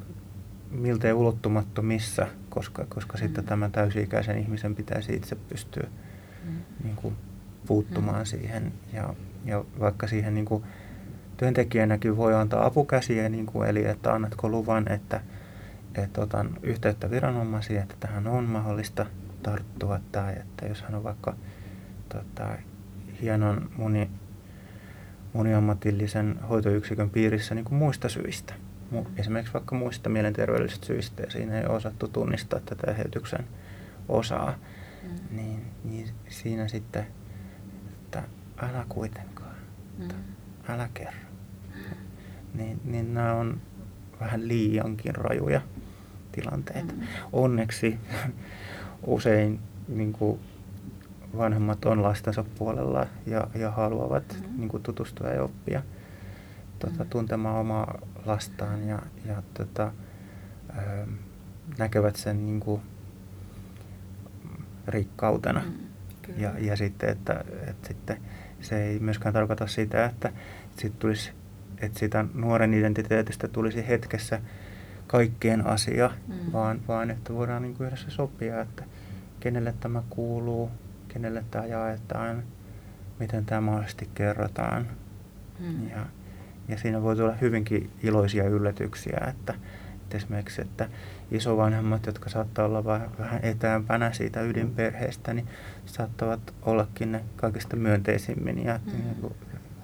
miltei 0.71 1.13
ulottumattomissa, 1.13 2.27
koska, 2.49 2.85
koska 2.89 3.13
mm. 3.13 3.19
sitten 3.19 3.45
tämän 3.45 3.71
täysi-ikäisen 3.71 4.37
ihmisen 4.37 4.75
pitäisi 4.75 5.13
itse 5.13 5.35
pystyä. 5.35 5.87
Niin 6.83 6.95
kuin, 6.95 7.15
puuttumaan 7.67 8.21
mm. 8.21 8.25
siihen. 8.25 8.73
Ja, 8.93 9.13
ja 9.45 9.65
vaikka 9.79 10.07
siihen 10.07 10.33
niin 10.33 10.45
kuin, 10.45 10.63
työntekijänäkin 11.37 12.17
voi 12.17 12.33
antaa 12.33 12.65
apukäsiä, 12.65 13.29
niin 13.29 13.45
kuin, 13.45 13.69
eli 13.69 13.85
että 13.85 14.13
annatko 14.13 14.49
luvan, 14.49 14.91
että, 14.91 15.21
että 15.95 16.21
otan 16.21 16.57
yhteyttä 16.63 17.11
viranomaisiin, 17.11 17.81
että 17.81 17.95
tähän 17.99 18.27
on 18.27 18.43
mahdollista 18.43 19.05
tarttua, 19.43 19.99
tai 20.11 20.33
että 20.33 20.65
jos 20.65 20.81
hän 20.81 20.95
on 20.95 21.03
vaikka 21.03 21.35
tota, 22.09 22.47
hienon 23.21 23.71
moni, 23.77 24.09
moniammatillisen 25.33 26.39
hoitoyksikön 26.49 27.09
piirissä 27.09 27.55
niin 27.55 27.65
kuin 27.65 27.77
muista 27.77 28.09
syistä, 28.09 28.53
esimerkiksi 29.17 29.53
vaikka 29.53 29.75
muista 29.75 30.09
mielenterveydellisistä 30.09 30.85
syistä, 30.85 31.23
ja 31.23 31.31
siinä 31.31 31.59
ei 31.59 31.65
osattu 31.65 32.07
tunnistaa 32.07 32.59
tätä 32.59 32.91
eheytyksen 32.91 33.45
osaa, 34.09 34.55
mm. 35.07 35.37
niin, 35.37 35.65
niin 35.83 36.09
siinä 36.29 36.67
sitten, 36.67 37.07
että 37.91 38.23
älä 38.57 38.85
kuitenkaan, 38.89 39.55
mm. 39.97 40.07
älä 40.69 40.89
kerro. 40.93 41.29
Mm. 41.75 41.81
Niin, 42.53 42.81
niin 42.83 43.13
nämä 43.13 43.33
on 43.33 43.61
vähän 44.19 44.47
liiankin 44.47 45.15
rajuja 45.15 45.61
tilanteita. 46.31 46.93
Mm. 46.93 47.01
Onneksi 47.33 47.99
usein 49.07 49.59
niin 49.87 50.13
kuin 50.13 50.39
vanhemmat 51.37 51.85
on 51.85 52.03
lastensa 52.03 52.43
puolella 52.57 53.07
ja, 53.25 53.47
ja 53.55 53.71
haluavat 53.71 54.37
mm. 54.41 54.59
niin 54.59 54.69
kuin 54.69 54.83
tutustua 54.83 55.27
ja 55.27 55.43
oppia 55.43 55.81
tuota, 56.79 57.03
mm. 57.03 57.09
tuntemaan 57.09 57.59
omaa 57.59 57.99
lastaan 58.25 58.87
ja, 58.87 58.99
ja 59.25 59.43
tota, 59.53 59.91
ö, 60.77 61.07
näkevät 61.77 62.15
sen 62.15 62.45
niin 62.45 62.59
kuin 62.59 62.81
rikkautena. 64.87 65.61
Mm, 65.65 65.73
ja, 66.37 66.51
ja 66.59 66.75
sitten, 66.75 67.09
että, 67.09 67.43
että 67.67 67.87
sitten 67.87 68.17
se 68.61 68.83
ei 68.83 68.99
myöskään 68.99 69.33
tarkoita 69.33 69.67
sitä, 69.67 70.05
että, 70.05 70.27
että, 70.27 70.81
sit 70.81 70.99
tulisi, 70.99 71.31
että 71.81 71.99
siitä 71.99 72.25
nuoren 72.33 72.73
identiteetistä 72.73 73.47
tulisi 73.47 73.87
hetkessä 73.87 74.41
kaikkien 75.07 75.67
asia, 75.67 76.11
mm. 76.27 76.51
vaan, 76.53 76.81
vaan 76.87 77.11
että 77.11 77.33
voidaan 77.33 77.61
niin 77.61 77.75
kuin 77.75 77.87
yhdessä 77.87 78.09
sopia, 78.09 78.61
että 78.61 78.83
kenelle 79.39 79.73
tämä 79.79 80.03
kuuluu, 80.09 80.71
kenelle 81.07 81.43
tämä 81.51 81.65
jaetaan, 81.65 82.43
miten 83.19 83.45
tämä 83.45 83.61
mahdollisesti 83.61 84.09
kerrotaan. 84.13 84.87
Mm. 85.59 85.89
Ja, 85.89 86.05
ja 86.67 86.77
siinä 86.77 87.01
voi 87.01 87.15
tulla 87.15 87.33
hyvinkin 87.41 87.91
iloisia 88.03 88.43
yllätyksiä, 88.43 89.17
että, 89.27 89.53
että 90.05 90.17
esimerkiksi, 90.17 90.61
että 90.61 90.89
isovanhemmat, 91.31 92.05
jotka 92.05 92.29
saattaa 92.29 92.65
olla 92.65 92.85
vähän, 92.85 93.09
vähän 93.19 93.39
etäämpänä 93.43 94.13
siitä 94.13 94.41
ydinperheestä, 94.41 95.33
niin 95.33 95.47
saattavat 95.85 96.53
ollakin 96.61 97.11
ne 97.11 97.23
kaikista 97.35 97.75
myönteisimmin 97.75 98.65
ja 98.65 98.79
mm. 98.85 98.91
niin 98.91 99.15
kuin 99.21 99.33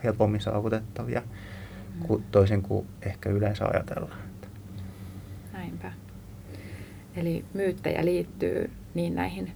helpommin 0.04 0.42
saavutettavia, 0.42 1.22
mm. 2.10 2.24
toisin 2.32 2.62
kuin 2.62 2.88
ehkä 3.01 3.30
yleensä 3.30 3.66
ajatellaan. 3.66 4.18
Näinpä. 5.54 5.92
Eli 7.16 7.46
myyttejä 7.54 8.06
liittyy 8.06 8.72
niin 8.94 9.16
näihin 9.16 9.51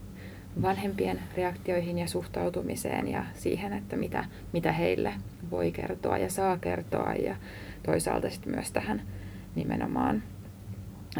vanhempien 0.62 1.20
reaktioihin 1.38 1.98
ja 1.98 2.08
suhtautumiseen 2.08 3.08
ja 3.08 3.26
siihen, 3.34 3.74
että 3.74 3.96
mitä, 3.96 4.26
mitä 4.54 4.72
heille 4.72 5.14
voi 5.52 5.72
kertoa 5.72 6.18
ja 6.18 6.30
saa 6.30 6.58
kertoa 6.58 7.14
ja 7.14 7.36
toisaalta 7.84 8.30
sitten 8.30 8.54
myös 8.56 8.72
tähän 8.72 9.02
nimenomaan, 9.56 10.24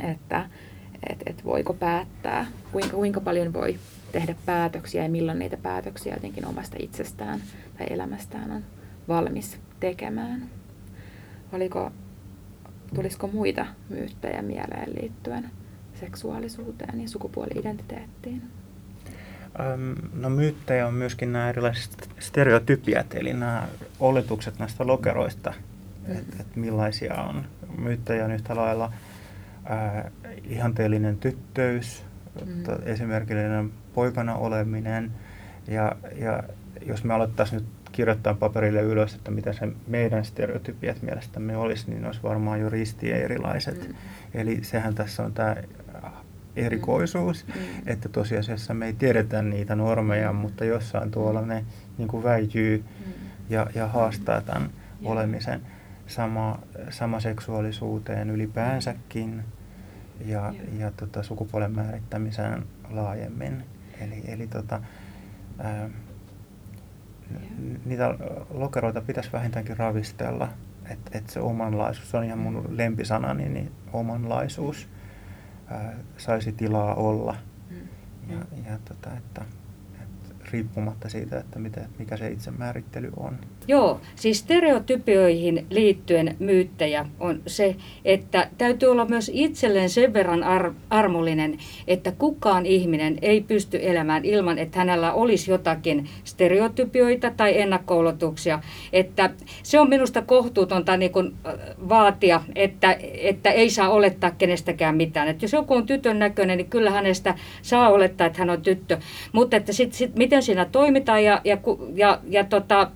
että 0.04 0.50
et, 1.10 1.24
et 1.26 1.46
voiko 1.46 1.74
päättää, 1.74 2.46
kuinka, 2.72 2.96
kuinka 2.96 3.22
paljon 3.22 3.54
voi 3.54 3.80
tehdä 4.12 4.36
päätöksiä 4.46 5.04
ja 5.04 5.10
milloin 5.10 5.40
niitä 5.40 5.58
päätöksiä 5.58 6.14
jotenkin 6.14 6.48
omasta 6.48 6.76
itsestään 6.80 7.40
tai 7.78 7.88
elämästään 7.90 8.52
on 8.52 8.64
valmis 9.08 9.60
tekemään. 9.80 10.50
Oliko, 11.52 11.92
tulisiko 12.96 13.28
muita 13.28 13.66
myyttejä 13.90 14.42
mieleen 14.42 14.96
liittyen 15.02 15.50
seksuaalisuuteen 16.00 17.02
ja 17.02 17.10
sukupuoli-identiteettiin? 17.10 18.42
No 20.14 20.30
myyttejä 20.30 20.88
on 20.88 20.94
myöskin 20.94 21.34
nämä 21.34 21.50
erilaiset 21.50 22.10
stereotypiat, 22.20 23.14
eli 23.14 23.34
nämä 23.34 23.68
oletukset 24.00 24.60
näistä 24.60 24.88
lokeroista, 24.88 25.54
mm. 26.08 26.18
että 26.18 26.38
et 26.40 26.56
millaisia 26.56 27.14
on. 27.14 27.46
Myyttejä 27.78 28.26
on 28.26 28.32
yhtä 28.32 28.56
lailla 28.56 28.92
ää, 29.66 30.12
ihanteellinen 30.44 31.18
tyttöys, 31.18 32.04
mm. 32.46 32.64
esimerkillinen 32.86 33.72
poikana 33.94 34.36
oleminen, 34.36 35.12
ja, 35.68 35.96
ja 36.16 36.44
jos 36.86 37.04
me 37.04 37.14
aloittaisiin 37.14 37.62
nyt 37.62 37.70
kirjoittaa 37.92 38.34
paperille 38.34 38.82
ylös, 38.82 39.16
että 39.16 39.32
mitä 39.32 39.54
se 39.54 39.68
meidän 39.88 40.26
stereotypiat 40.26 41.02
mielestämme 41.02 41.58
olisi, 41.58 41.92
niin 41.92 42.06
olisi 42.06 42.24
varmaan 42.24 42.60
jo 42.60 42.70
risti 42.70 43.12
erilaiset. 43.12 43.88
Mm. 43.88 43.96
Eli 44.34 44.64
sehän 44.64 44.96
tässä 44.96 45.24
on 45.24 45.34
tämä 45.34 45.56
erikoisuus, 46.56 47.46
mm. 47.48 47.54
että 47.86 48.10
tosiasiassa 48.10 48.74
me 48.74 48.86
ei 48.86 48.94
tiedetä 48.94 49.42
niitä 49.42 49.76
normeja, 49.76 50.34
mm. 50.34 50.40
mutta 50.40 50.66
jossain 50.66 51.12
tuolla 51.12 51.42
ne 51.42 51.66
niin 51.98 52.08
kuin 52.08 52.24
väijyy 52.24 52.78
mm. 52.78 53.14
ja, 53.50 53.68
ja 53.76 53.88
haastaa 53.88 54.42
tämän 54.42 54.62
mm. 54.62 55.06
olemisen 55.06 55.62
sama, 56.08 56.60
sama 56.90 57.20
seksuaalisuuteen 57.20 58.30
ylipäänsäkin 58.30 59.44
ja, 60.26 60.54
ja 60.80 60.92
tota, 60.92 61.24
sukupuolen 61.24 61.72
määrittämiseen 61.72 62.64
laajemmin. 62.90 63.64
Eli, 64.00 64.24
eli 64.28 64.48
tota, 64.48 64.82
ää, 65.60 65.90
niitä 67.86 68.16
lokeroita 68.50 69.02
pitäisi 69.02 69.32
vähintäänkin 69.34 69.78
ravistella, 69.78 70.50
että 70.90 71.18
et 71.18 71.30
se 71.30 71.40
omanlaisuus, 71.40 72.12
se 72.12 72.18
on 72.18 72.24
ihan 72.24 72.40
mun 72.40 72.66
lempisanani, 72.70 73.50
niin 73.50 73.72
omanlaisuus 73.94 74.90
ää, 75.68 75.94
saisi 76.18 76.52
tilaa 76.52 76.96
olla. 76.96 77.36
Mm. 77.70 77.78
Ja, 78.30 78.38
ja 78.72 78.80
tota, 78.86 79.10
että 79.18 79.42
riippumatta 80.56 81.10
siitä, 81.10 81.40
että 81.40 81.60
mitä, 81.60 81.82
mikä 82.00 82.18
se 82.18 82.28
itsemäärittely 82.28 83.12
on. 83.18 83.38
Joo, 83.68 84.02
siis 84.16 84.40
stereotypioihin 84.40 85.66
liittyen 85.70 86.36
myyttejä 86.40 87.06
on 87.20 87.42
se, 87.48 87.76
että 88.06 88.50
täytyy 88.58 88.90
olla 88.92 89.06
myös 89.06 89.32
itselleen 89.34 89.90
sen 89.90 90.14
verran 90.14 90.44
ar- 90.44 90.74
armollinen, 90.90 91.58
että 91.88 92.12
kukaan 92.12 92.66
ihminen 92.66 93.18
ei 93.22 93.42
pysty 93.42 93.80
elämään 93.82 94.26
ilman, 94.26 94.58
että 94.58 94.80
hänellä 94.80 95.14
olisi 95.14 95.52
jotakin 95.52 96.10
stereotypioita 96.24 97.32
tai 97.38 97.62
ennakkoolotuksia. 97.62 98.60
Että 98.94 99.30
se 99.64 99.80
on 99.80 99.90
minusta 99.90 100.22
kohtuutonta 100.22 100.98
niin 100.98 101.12
kuin 101.12 101.36
vaatia, 101.90 102.42
että, 102.56 102.98
että 103.22 103.52
ei 103.52 103.70
saa 103.70 103.90
olettaa 103.90 104.32
kenestäkään 104.32 104.96
mitään. 104.96 105.28
Että 105.28 105.46
jos 105.46 105.54
joku 105.54 105.74
on 105.74 105.86
tytön 105.86 106.20
näköinen, 106.20 106.58
niin 106.58 106.70
kyllä 106.70 106.92
hänestä 106.92 107.36
saa 107.62 107.90
olettaa, 107.90 108.28
että 108.28 108.40
hän 108.40 108.50
on 108.50 108.62
tyttö. 108.62 108.98
Mutta 109.32 109.58
että 109.58 109.74
sit, 109.74 109.94
sit, 109.94 110.16
miten 110.16 110.44
siinä 110.46 110.66
toimitaan 110.66 111.24
ja, 111.24 111.42
ja, 111.44 111.58
ja, 111.94 112.20
ja 112.30 112.44
tota, 112.44 112.92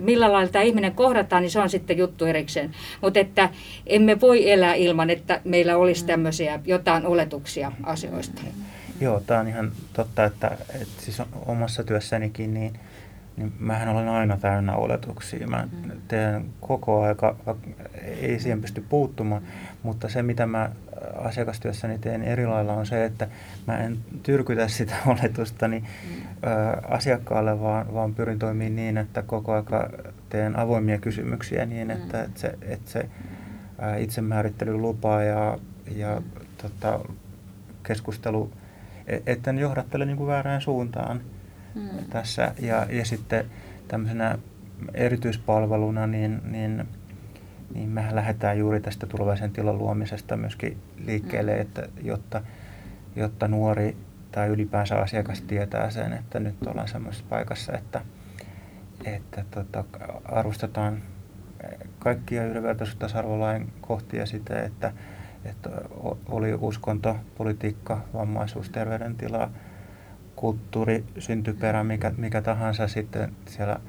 millä 0.00 0.32
lailla 0.32 0.52
tämä 0.52 0.62
ihminen 0.62 0.94
kohdataan, 0.94 1.42
niin 1.42 1.50
se 1.50 1.60
on 1.60 1.70
sitten 1.70 1.98
juttu 1.98 2.24
erikseen. 2.24 2.70
Mutta 3.00 3.20
että 3.20 3.48
emme 3.86 4.20
voi 4.20 4.50
elää 4.50 4.74
ilman, 4.74 5.10
että 5.10 5.40
meillä 5.44 5.76
olisi 5.76 6.06
tämmöisiä 6.06 6.60
jotain 6.64 7.06
oletuksia 7.06 7.72
asioista. 7.82 8.42
Joo, 9.00 9.20
tämä 9.20 9.40
on 9.40 9.48
ihan 9.48 9.72
totta, 9.92 10.24
että, 10.24 10.56
että 10.80 11.02
siis 11.02 11.22
omassa 11.46 11.84
työssänikin 11.84 12.54
niin, 12.54 12.80
niin 13.36 13.52
mähän 13.58 13.88
olen 13.88 14.08
aina 14.08 14.36
täynnä 14.36 14.76
oletuksia. 14.76 15.46
Mä 15.46 15.68
mm. 15.72 15.90
teen 16.08 16.44
koko 16.60 17.02
aika, 17.02 17.36
ei 18.20 18.40
siihen 18.40 18.60
pysty 18.60 18.84
puuttumaan, 18.88 19.42
mutta 19.84 20.08
se 20.08 20.22
mitä 20.22 20.46
mä 20.46 20.70
asiakastyössäni 21.14 21.98
teen 21.98 22.22
eri 22.22 22.46
lailla 22.46 22.72
on 22.72 22.86
se, 22.86 23.04
että 23.04 23.28
mä 23.66 23.78
en 23.78 23.98
tyrkytä 24.22 24.68
sitä 24.68 24.94
oletustani 25.06 25.80
mm. 25.80 26.22
asiakkaalle, 26.88 27.60
vaan, 27.60 27.94
vaan 27.94 28.14
pyrin 28.14 28.38
toimimaan 28.38 28.76
niin, 28.76 28.98
että 28.98 29.22
koko 29.22 29.52
aika 29.52 29.90
teen 30.28 30.58
avoimia 30.58 30.98
kysymyksiä 30.98 31.66
niin, 31.66 31.90
että, 31.90 32.18
mm. 32.18 32.24
että 32.24 32.40
se, 32.40 32.58
että 32.62 32.90
se 32.90 33.08
itsemäärittely 33.98 34.76
lupaa 34.76 35.22
ja, 35.22 35.58
mm. 36.20 36.46
tota, 36.62 37.00
keskustelu, 37.82 38.52
e, 39.06 39.18
että 39.26 39.50
en 39.50 39.58
johdattele 39.58 40.06
niin 40.06 40.16
kuin 40.16 40.26
väärään 40.26 40.60
suuntaan 40.60 41.20
mm. 41.74 41.88
tässä. 42.10 42.54
Ja, 42.58 42.86
ja 42.90 43.04
sitten 43.04 43.44
tämmöisenä 43.88 44.38
erityispalveluna, 44.94 46.06
niin, 46.06 46.40
niin 46.44 46.88
niin 47.74 47.88
mehän 47.88 48.16
lähdetään 48.16 48.58
juuri 48.58 48.80
tästä 48.80 49.06
turvallisen 49.06 49.50
tilan 49.50 49.78
luomisesta 49.78 50.36
myöskin 50.36 50.78
liikkeelle, 51.06 51.54
mm. 51.54 51.60
että 51.60 51.88
jotta, 52.02 52.42
jotta 53.16 53.48
nuori 53.48 53.96
tai 54.32 54.48
ylipäänsä 54.48 54.96
asiakas 54.96 55.40
tietää 55.40 55.90
sen, 55.90 56.12
että 56.12 56.40
nyt 56.40 56.66
ollaan 56.66 56.88
semmoisessa 56.88 57.26
paikassa, 57.28 57.72
että, 57.72 58.00
että 59.04 59.44
tota, 59.50 59.84
arvostetaan 60.24 61.02
kaikkia 61.98 62.46
yhdenvertaisuutta 62.46 63.06
tasa-arvolain 63.06 63.72
kohtia 63.80 64.26
sitä, 64.26 64.62
että, 64.62 64.92
että 65.44 65.70
oli 66.28 66.54
uskonto, 66.54 67.16
politiikka, 67.36 68.04
vammaisuus, 68.14 68.70
terveydentila, 68.70 69.50
kulttuuri, 70.36 71.04
syntyperä, 71.18 71.84
mikä, 71.84 72.12
mikä 72.16 72.42
tahansa 72.42 72.88
sitten 72.88 73.32
siellä 73.46 73.80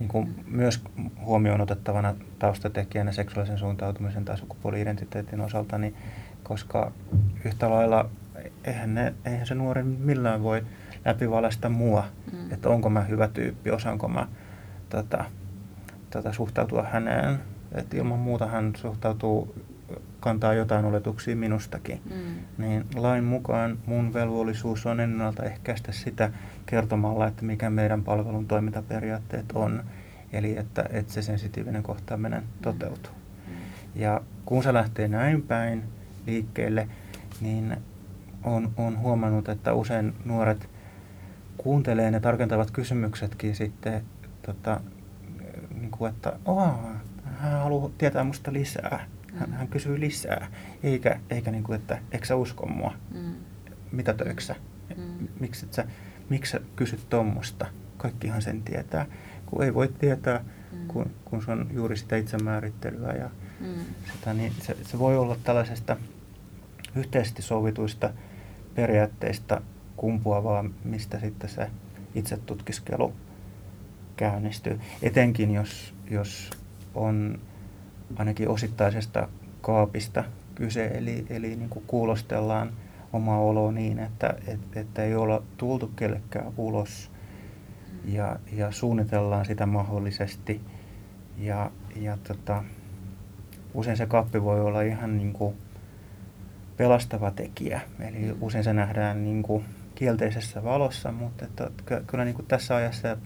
niin 0.00 0.08
kuin 0.08 0.44
myös 0.46 0.82
huomioon 1.24 1.60
otettavana 1.60 2.14
taustatekijänä 2.38 3.12
seksuaalisen 3.12 3.58
suuntautumisen 3.58 4.24
tai 4.24 4.38
sukupuoli-identiteetin 4.38 5.40
osalta, 5.40 5.78
niin 5.78 5.96
koska 6.42 6.92
yhtä 7.44 7.70
lailla 7.70 8.10
eihän, 8.64 8.94
ne, 8.94 9.14
eihän 9.24 9.46
se 9.46 9.54
nuori 9.54 9.82
millään 9.82 10.42
voi 10.42 10.64
läpivalaista 11.04 11.68
mua, 11.68 12.04
mm. 12.32 12.52
että 12.52 12.68
onko 12.68 12.90
mä 12.90 13.00
hyvä 13.00 13.28
tyyppi, 13.28 13.70
osaanko 13.70 14.08
mä 14.08 14.26
tota, 14.88 15.24
tota, 16.10 16.32
suhtautua 16.32 16.82
häneen. 16.82 17.38
Et 17.74 17.94
ilman 17.94 18.18
muuta 18.18 18.46
hän 18.46 18.72
suhtautuu, 18.76 19.54
kantaa 20.20 20.54
jotain 20.54 20.84
oletuksia 20.84 21.36
minustakin. 21.36 22.00
Mm. 22.10 22.64
Niin 22.64 22.84
lain 22.94 23.24
mukaan 23.24 23.78
mun 23.86 24.14
velvollisuus 24.14 24.86
on 24.86 25.00
ennaltaehkäistä 25.00 25.92
sitä 25.92 26.30
kertomalla, 26.66 27.26
että 27.26 27.44
mikä 27.44 27.70
meidän 27.70 28.04
palvelun 28.04 28.46
toimintaperiaatteet 28.46 29.52
on. 29.54 29.84
Eli 30.32 30.58
että, 30.58 30.84
että 30.90 31.12
se 31.12 31.22
sensitiivinen 31.22 31.82
kohtaaminen 31.82 32.42
mm. 32.42 32.48
toteutuu. 32.62 33.12
Mm. 33.46 33.52
Ja 33.94 34.20
kun 34.44 34.62
se 34.62 34.72
lähtee 34.72 35.08
näin 35.08 35.42
päin 35.42 35.82
liikkeelle, 36.26 36.88
niin 37.40 37.76
on, 38.44 38.70
on 38.76 38.98
huomannut, 38.98 39.48
että 39.48 39.74
usein 39.74 40.14
nuoret 40.24 40.68
kuuntelee 41.56 42.10
ne 42.10 42.20
tarkentavat 42.20 42.70
kysymyksetkin 42.70 43.56
sitten, 43.56 44.02
tota, 44.46 44.80
niin 45.80 45.90
kuin, 45.90 46.10
että 46.12 46.32
hän 47.24 47.60
haluaa 47.60 47.90
tietää 47.98 48.24
musta 48.24 48.52
lisää. 48.52 49.04
Hän, 49.34 49.52
hän 49.52 49.68
kysyy 49.68 50.00
lisää, 50.00 50.50
eikä, 50.82 51.20
eikä 51.30 51.50
niin 51.50 51.64
kuin, 51.64 51.76
että 51.76 51.98
eikö 52.12 52.26
sä 52.26 52.36
usko 52.36 52.66
mua? 52.66 52.94
Mm. 53.14 53.34
Mitä 53.92 54.14
töiksä? 54.14 54.56
Mm. 54.96 55.28
Miksi, 55.40 55.66
sä, 55.70 55.84
miksi 56.28 56.52
sä 56.52 56.60
kysyt 56.76 57.10
tuommoista? 57.10 57.66
Kaikkihan 57.96 58.42
sen 58.42 58.62
tietää. 58.62 59.06
Kun 59.46 59.64
ei 59.64 59.74
voi 59.74 59.88
tietää, 59.88 60.44
mm. 60.72 60.86
kun, 60.88 61.10
kun 61.24 61.42
se 61.44 61.50
on 61.50 61.68
juuri 61.72 61.96
sitä 61.96 62.16
itsemäärittelyä 62.16 63.12
ja 63.12 63.30
mm. 63.60 63.84
sitä, 64.12 64.34
niin 64.34 64.52
se, 64.62 64.76
se 64.82 64.98
voi 64.98 65.16
olla 65.16 65.36
tällaisesta 65.44 65.96
yhteisesti 66.96 67.42
sovituista 67.42 68.10
periaatteista 68.74 69.60
kumpuavaa, 69.96 70.64
mistä 70.84 71.20
sitten 71.20 71.50
se 71.50 71.70
itsetutkiskelu 72.14 73.12
käynnistyy. 74.16 74.80
Etenkin 75.02 75.50
jos, 75.50 75.94
jos 76.10 76.50
on 76.94 77.40
ainakin 78.16 78.48
osittaisesta 78.48 79.28
kaapista 79.60 80.24
kyse, 80.54 80.86
eli, 80.86 81.26
eli 81.30 81.56
niin 81.56 81.70
kuin 81.70 81.84
kuulostellaan 81.86 82.72
oma 83.12 83.38
olo 83.38 83.70
niin, 83.70 83.98
että 83.98 84.34
et, 84.46 84.76
että 84.76 85.04
ei 85.04 85.14
olla 85.14 85.42
tultu 85.56 85.92
kellekään 85.96 86.52
ulos 86.56 87.10
ja, 88.04 88.36
ja 88.52 88.72
suunnitellaan 88.72 89.44
sitä 89.44 89.66
mahdollisesti. 89.66 90.60
Ja, 91.38 91.70
ja 91.96 92.18
tota, 92.28 92.64
usein 93.74 93.96
se 93.96 94.06
kaappi 94.06 94.42
voi 94.42 94.60
olla 94.60 94.82
ihan 94.82 95.16
niin 95.16 95.32
kuin 95.32 95.54
pelastava 96.76 97.30
tekijä, 97.30 97.80
eli 98.00 98.36
usein 98.40 98.64
se 98.64 98.72
nähdään 98.72 99.24
niin 99.24 99.42
kuin 99.42 99.64
kielteisessä 99.94 100.64
valossa, 100.64 101.12
mutta 101.12 101.44
että, 101.44 101.70
kyllä 102.06 102.24
niin 102.24 102.34
kuin 102.34 102.46
tässä 102.46 102.76
ajassa 102.76 103.08
ja, 103.08 103.16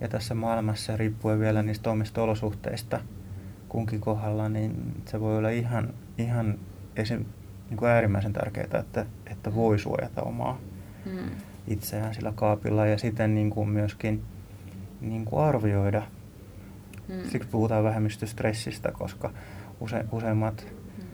ja 0.00 0.08
tässä 0.08 0.34
maailmassa 0.34 0.96
riippuen 0.96 1.40
vielä 1.40 1.62
niistä 1.62 1.90
omista 1.90 2.22
olosuhteista 2.22 3.00
kunkin 3.68 4.00
kohdalla, 4.00 4.48
niin 4.48 5.02
se 5.06 5.20
voi 5.20 5.38
olla 5.38 5.48
ihan, 5.48 5.94
ihan 6.18 6.58
esim, 6.96 7.24
niin 7.70 7.76
kuin 7.76 7.90
äärimmäisen 7.90 8.32
tärkeää, 8.32 8.78
että, 8.80 9.06
että 9.26 9.54
voi 9.54 9.78
suojata 9.78 10.22
omaa 10.22 10.58
mm. 11.06 11.30
itseään 11.66 12.14
sillä 12.14 12.32
kaapilla 12.34 12.86
ja 12.86 12.98
siten 12.98 13.34
niin 13.34 13.50
kuin 13.50 13.68
myöskin 13.68 14.22
niin 15.00 15.24
kuin 15.24 15.42
arvioida. 15.42 16.02
Mm. 17.08 17.30
Siksi 17.30 17.48
puhutaan 17.48 17.84
vähemmistöstressistä, 17.84 18.92
koska 18.92 19.30
use, 19.80 20.04
useimmat 20.12 20.66
mm. 20.98 21.04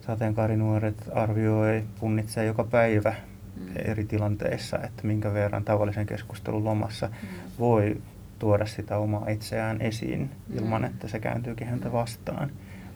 sateenkaarinuoret 0.00 1.08
arvioi, 1.14 1.84
punnitsee 2.00 2.44
joka 2.44 2.64
päivä 2.64 3.14
mm. 3.56 3.66
eri 3.76 4.04
tilanteissa, 4.04 4.78
että 4.78 5.06
minkä 5.06 5.32
verran 5.32 5.64
tavallisen 5.64 6.06
keskustelun 6.06 6.64
lomassa 6.64 7.06
mm. 7.06 7.28
voi 7.58 8.02
tuoda 8.38 8.66
sitä 8.66 8.98
omaa 8.98 9.28
itseään 9.28 9.80
esiin 9.80 10.20
mm. 10.20 10.58
ilman, 10.58 10.84
että 10.84 11.08
se 11.08 11.20
kääntyykin 11.20 11.66
häntä 11.66 11.92
vastaan. 11.92 12.50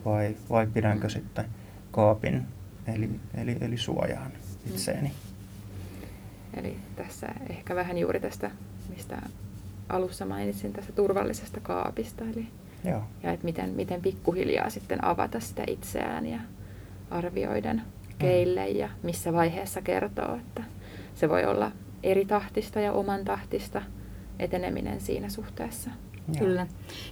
Vai, 0.04 0.36
vai 0.50 0.66
pidänkö 0.66 1.06
mm. 1.06 1.10
sitten 1.10 1.44
kaapin, 1.90 2.46
eli, 2.86 3.10
eli, 3.34 3.56
eli 3.60 3.76
suojaan 3.76 4.30
mm. 4.30 4.74
itseeni. 4.74 5.12
Eli 6.54 6.76
tässä 6.96 7.26
ehkä 7.50 7.74
vähän 7.74 7.98
juuri 7.98 8.20
tästä, 8.20 8.50
mistä 8.88 9.22
alussa 9.88 10.26
mainitsin, 10.26 10.72
tästä 10.72 10.92
turvallisesta 10.92 11.60
kaapista. 11.60 12.24
Eli, 12.24 12.48
Joo. 12.84 13.02
Ja 13.22 13.32
että 13.32 13.44
miten, 13.44 13.70
miten 13.70 14.02
pikkuhiljaa 14.02 14.70
sitten 14.70 15.04
avata 15.04 15.40
sitä 15.40 15.62
itseään 15.66 16.26
ja 16.26 16.40
arvioiden 17.10 17.82
keille 18.18 18.68
ja 18.68 18.88
missä 19.02 19.32
vaiheessa 19.32 19.82
kertoo, 19.82 20.36
että 20.36 20.62
se 21.14 21.28
voi 21.28 21.44
olla 21.44 21.72
eri 22.02 22.24
tahtista 22.24 22.80
ja 22.80 22.92
oman 22.92 23.24
tahtista 23.24 23.82
eteneminen 24.38 25.00
siinä 25.00 25.28
suhteessa. 25.28 25.90
Joo. 26.28 26.46
Kyllä. 26.46 26.66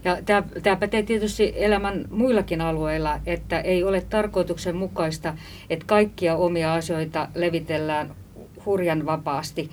Ja 0.04 0.18
tämä, 0.26 0.42
tämä 0.62 0.76
pätee 0.76 1.02
tietysti 1.02 1.52
elämän 1.56 2.04
muillakin 2.10 2.60
alueilla, 2.60 3.20
että 3.26 3.60
ei 3.60 3.84
ole 3.84 4.00
tarkoituksenmukaista, 4.00 5.34
että 5.70 5.84
kaikkia 5.86 6.36
omia 6.36 6.74
asioita 6.74 7.28
levitellään 7.34 8.14
hurjan 8.66 9.06
vapaasti. 9.06 9.70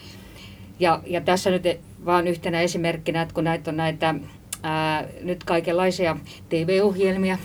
Ja, 0.79 1.01
ja 1.05 1.21
tässä 1.21 1.49
nyt 1.49 1.63
vain 2.05 2.27
yhtenä 2.27 2.61
esimerkkinä, 2.61 3.21
että 3.21 3.33
kun 3.33 3.43
näitä 3.43 3.71
on 3.71 3.77
näitä 3.77 4.15
ää, 4.63 5.05
nyt 5.21 5.43
kaikenlaisia 5.43 6.17
TV-ohjelmia, 6.49 7.37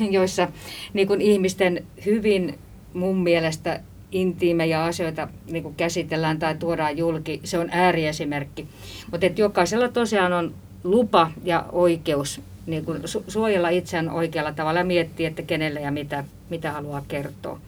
joissa 0.10 0.48
niin 0.92 1.06
kuin 1.08 1.20
ihmisten 1.20 1.86
hyvin 2.06 2.58
mun 2.94 3.18
mielestä 3.18 3.80
intiimejä 4.20 4.84
asioita 4.84 5.28
niin 5.50 5.62
kuin 5.62 5.74
käsitellään 5.74 6.38
tai 6.38 6.54
tuodaan 6.54 6.98
julki, 6.98 7.40
se 7.44 7.58
on 7.58 7.68
ääriesimerkki. 7.70 8.68
Mutta 9.10 9.26
jokaisella 9.36 9.88
tosiaan 9.88 10.32
on 10.32 10.54
lupa 10.84 11.30
ja 11.44 11.64
oikeus 11.72 12.40
niin 12.66 12.84
kuin 12.84 13.00
su- 13.00 13.24
suojella 13.28 13.68
itseään 13.68 14.10
oikealla 14.10 14.52
tavalla 14.52 14.80
ja 14.80 14.84
miettiä, 14.84 15.28
että 15.28 15.42
kenelle 15.42 15.80
ja 15.80 15.90
mitä, 15.90 16.24
mitä 16.50 16.72
haluaa 16.72 17.04
kertoa. 17.08 17.60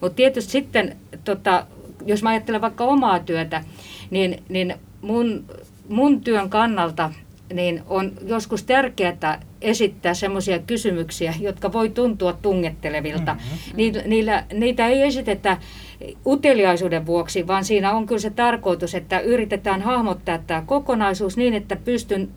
Mutta 0.00 0.16
tietysti 0.16 0.52
sitten, 0.52 0.96
tota, 1.24 1.66
jos 2.06 2.22
mä 2.22 2.30
ajattelen 2.30 2.60
vaikka 2.60 2.84
omaa 2.84 3.18
työtä, 3.18 3.64
niin, 4.10 4.42
niin 4.48 4.74
mun, 5.02 5.44
mun 5.88 6.20
työn 6.20 6.50
kannalta 6.50 7.12
niin 7.52 7.82
on 7.86 8.12
joskus 8.22 8.62
tärkeää 8.64 9.40
esittää 9.60 10.14
sellaisia 10.14 10.58
kysymyksiä, 10.58 11.34
jotka 11.40 11.72
voi 11.72 11.88
tuntua 11.88 12.32
tungettelevilta. 12.32 13.34
Mm-hmm. 13.34 13.76
Ni, 13.76 13.92
niillä, 14.06 14.44
niitä 14.52 14.86
ei 14.86 15.02
esitetä 15.02 15.56
uteliaisuuden 16.26 17.06
vuoksi, 17.06 17.46
vaan 17.46 17.64
siinä 17.64 17.92
on 17.92 18.06
kyllä 18.06 18.20
se 18.20 18.30
tarkoitus, 18.30 18.94
että 18.94 19.20
yritetään 19.20 19.82
hahmottaa 19.82 20.38
tämä 20.38 20.62
kokonaisuus 20.66 21.36
niin, 21.36 21.54
että 21.54 21.76
pystyn 21.76 22.28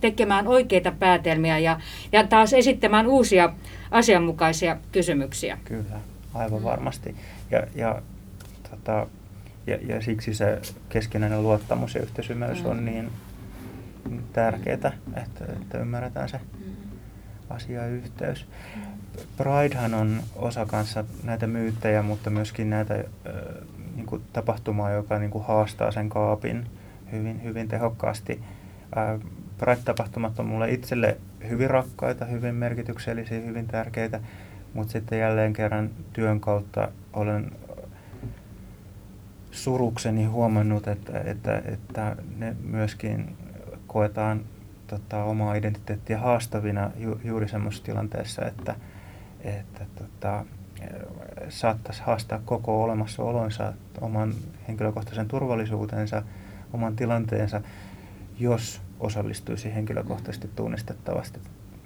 tekemään 0.00 0.46
oikeita 0.46 0.92
päätelmiä 0.98 1.58
ja, 1.58 1.80
ja 2.12 2.26
taas 2.26 2.52
esittämään 2.52 3.06
uusia 3.06 3.52
asianmukaisia 3.90 4.76
kysymyksiä. 4.92 5.58
Kyllä, 5.64 6.00
aivan 6.34 6.58
mm. 6.58 6.64
varmasti. 6.64 7.16
Ja, 7.50 7.62
ja, 7.74 8.02
tota, 8.70 9.06
ja, 9.66 9.78
ja 9.88 10.00
siksi 10.00 10.34
se 10.34 10.60
keskinäinen 10.88 11.42
luottamus 11.42 11.94
ja 11.94 12.02
yhteisymmärrys 12.02 12.64
mm. 12.64 12.70
on 12.70 12.84
niin 12.84 13.10
tärkeää, 14.32 14.74
että, 14.74 15.44
että 15.62 15.78
ymmärretään 15.78 16.28
se 16.28 16.38
mm. 16.38 16.72
asiayhteys. 17.50 18.46
Pridehan 19.36 19.94
on 19.94 20.22
osa 20.36 20.66
kanssa 20.66 21.04
näitä 21.24 21.46
myyttejä, 21.46 22.02
mutta 22.02 22.30
myöskin 22.30 22.70
näitä 22.70 22.94
äh, 22.94 23.02
niin 23.96 24.06
kuin 24.06 24.22
tapahtumaa, 24.32 24.90
joka 24.90 25.18
niin 25.18 25.30
kuin 25.30 25.44
haastaa 25.44 25.90
sen 25.90 26.08
kaapin 26.08 26.66
hyvin, 27.12 27.42
hyvin 27.42 27.68
tehokkaasti. 27.68 28.40
Äh, 28.96 29.20
Pride-tapahtumat 29.58 30.38
on 30.38 30.46
mulle 30.46 30.70
itselle 30.70 31.16
hyvin 31.48 31.70
rakkaita, 31.70 32.24
hyvin 32.24 32.54
merkityksellisiä, 32.54 33.40
hyvin 33.40 33.66
tärkeitä, 33.66 34.20
mutta 34.74 34.92
sitten 34.92 35.18
jälleen 35.18 35.52
kerran 35.52 35.90
työn 36.12 36.40
kautta 36.40 36.88
olen 37.12 37.52
surukseni 39.50 40.24
huomannut, 40.24 40.88
että, 40.88 41.20
että, 41.24 41.62
että 41.64 42.16
ne 42.38 42.56
myöskin 42.62 43.36
koetaan 43.92 44.40
tota, 44.86 45.24
omaa 45.24 45.54
identiteettiä 45.54 46.18
haastavina 46.18 46.90
ju, 46.96 47.20
juuri 47.24 47.48
semmoisessa 47.48 47.84
tilanteessa, 47.84 48.44
että, 48.46 48.74
että 49.40 49.86
tota, 49.94 50.44
saattaisi 51.48 52.02
haastaa 52.02 52.40
koko 52.44 52.82
olemassaolonsa, 52.82 53.72
oman 54.00 54.34
henkilökohtaisen 54.68 55.28
turvallisuutensa, 55.28 56.22
oman 56.72 56.96
tilanteensa 56.96 57.60
jos 58.38 58.80
osallistuisi 59.00 59.74
henkilökohtaisesti 59.74 60.50
tunnistettavasti 60.56 61.40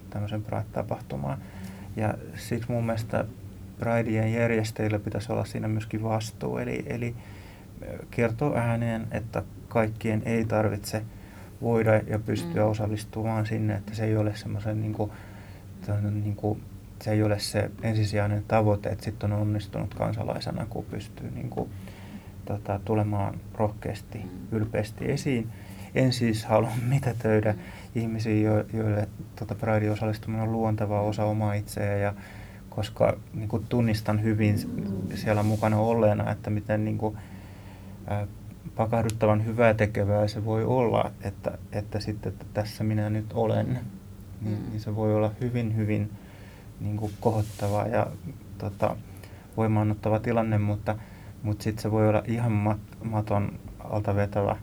tämmöisen 0.09 0.43
Pride-tapahtumaan. 0.43 1.37
Ja 1.95 2.13
siksi 2.35 2.71
mun 2.71 2.85
mielestä 2.85 3.25
Prideien 3.79 4.33
järjestäjillä 4.33 4.99
pitäisi 4.99 5.31
olla 5.31 5.45
siinä 5.45 5.67
myöskin 5.67 6.03
vastuu, 6.03 6.57
eli, 6.57 6.83
eli 6.87 7.15
kertoo 8.11 8.55
ääneen, 8.55 9.07
että 9.11 9.43
kaikkien 9.67 10.21
ei 10.25 10.45
tarvitse 10.45 11.03
voida 11.61 11.95
ja 11.95 12.19
pystyä 12.19 12.63
mm. 12.63 12.69
osallistumaan 12.69 13.45
sinne, 13.45 13.75
että 13.75 13.95
se 13.95 14.05
ei 14.05 14.17
ole 14.17 14.35
semmoisen 14.35 14.81
niin 14.81 14.93
kuin, 14.93 15.11
niin 16.23 16.35
kuin, 16.35 16.61
se 17.01 17.11
ei 17.11 17.23
ole 17.23 17.39
se 17.39 17.71
ensisijainen 17.81 18.43
tavoite, 18.47 18.89
että 18.89 19.05
sitten 19.05 19.33
on 19.33 19.39
onnistunut 19.41 19.93
kansalaisena, 19.93 20.65
kun 20.69 20.85
pystyy 20.85 21.31
niin 21.31 21.49
kuin, 21.49 21.69
tota, 22.45 22.79
tulemaan 22.85 23.39
rohkeasti, 23.53 24.17
mm. 24.17 24.57
ylpeästi 24.57 25.11
esiin. 25.11 25.49
En 25.95 26.13
siis 26.13 26.45
halua 26.45 26.71
mitätöidä 26.89 27.53
mm. 27.53 27.59
ihmisiä, 27.95 28.63
joille 28.73 29.07
tota, 29.35 29.55
Pride 29.55 29.91
osallistuminen 29.91 30.43
on 30.43 30.51
luonteva 30.51 31.01
osa 31.01 31.23
omaa 31.23 31.53
itseä 31.53 31.97
ja 31.97 32.13
koska 32.77 33.17
niin 33.33 33.49
kuin 33.49 33.65
tunnistan 33.69 34.23
hyvin 34.23 34.55
siellä 35.15 35.43
mukana 35.43 35.77
olleena, 35.77 36.31
että 36.31 36.49
miten 36.49 36.85
niin 36.85 36.97
kuin, 36.97 37.17
ää, 38.07 38.27
pakahduttavan 38.75 39.45
hyvää 39.45 39.73
tekevää 39.73 40.27
se 40.27 40.45
voi 40.45 40.63
olla, 40.63 41.11
että, 41.21 41.57
että 41.71 41.99
sitten 41.99 42.31
että 42.31 42.45
tässä 42.53 42.83
minä 42.83 43.09
nyt 43.09 43.33
olen, 43.33 43.79
niin, 44.41 44.57
mm. 44.57 44.69
niin 44.69 44.79
se 44.79 44.95
voi 44.95 45.15
olla 45.15 45.31
hyvin, 45.41 45.75
hyvin 45.75 46.11
niin 46.79 46.97
kuin 46.97 47.13
kohottava 47.19 47.83
ja 47.83 48.07
tota, 48.57 48.95
voimaannuttava 49.57 50.19
tilanne, 50.19 50.57
mutta, 50.57 50.95
mutta 51.43 51.63
sitten 51.63 51.81
se 51.81 51.91
voi 51.91 52.09
olla 52.09 52.23
ihan 52.27 52.51
mat, 52.51 52.77
maton 53.03 53.59
alta 53.79 54.15
vetävä 54.15 54.55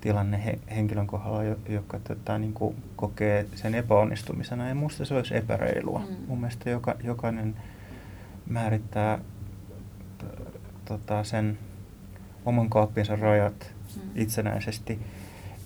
tilanne 0.00 0.44
he, 0.44 0.58
henkilön 0.70 1.06
kohdalla, 1.06 1.42
joka 1.68 1.98
tota, 1.98 2.38
niin 2.38 2.52
kuin 2.52 2.76
kokee 2.96 3.46
sen 3.54 3.74
epäonnistumisena. 3.74 4.68
Ja 4.68 4.74
minusta 4.74 5.04
se 5.04 5.14
olisi 5.14 5.36
epäreilua. 5.36 5.98
Mm. 5.98 6.16
Mun 6.26 6.40
mielestä 6.40 6.70
joka, 6.70 6.94
jokainen 7.04 7.56
määrittää 8.46 9.18
tota, 10.84 11.24
sen 11.24 11.58
oman 12.44 12.70
kaappinsa 12.70 13.16
rajat 13.16 13.72
mm. 13.96 14.02
itsenäisesti, 14.14 14.98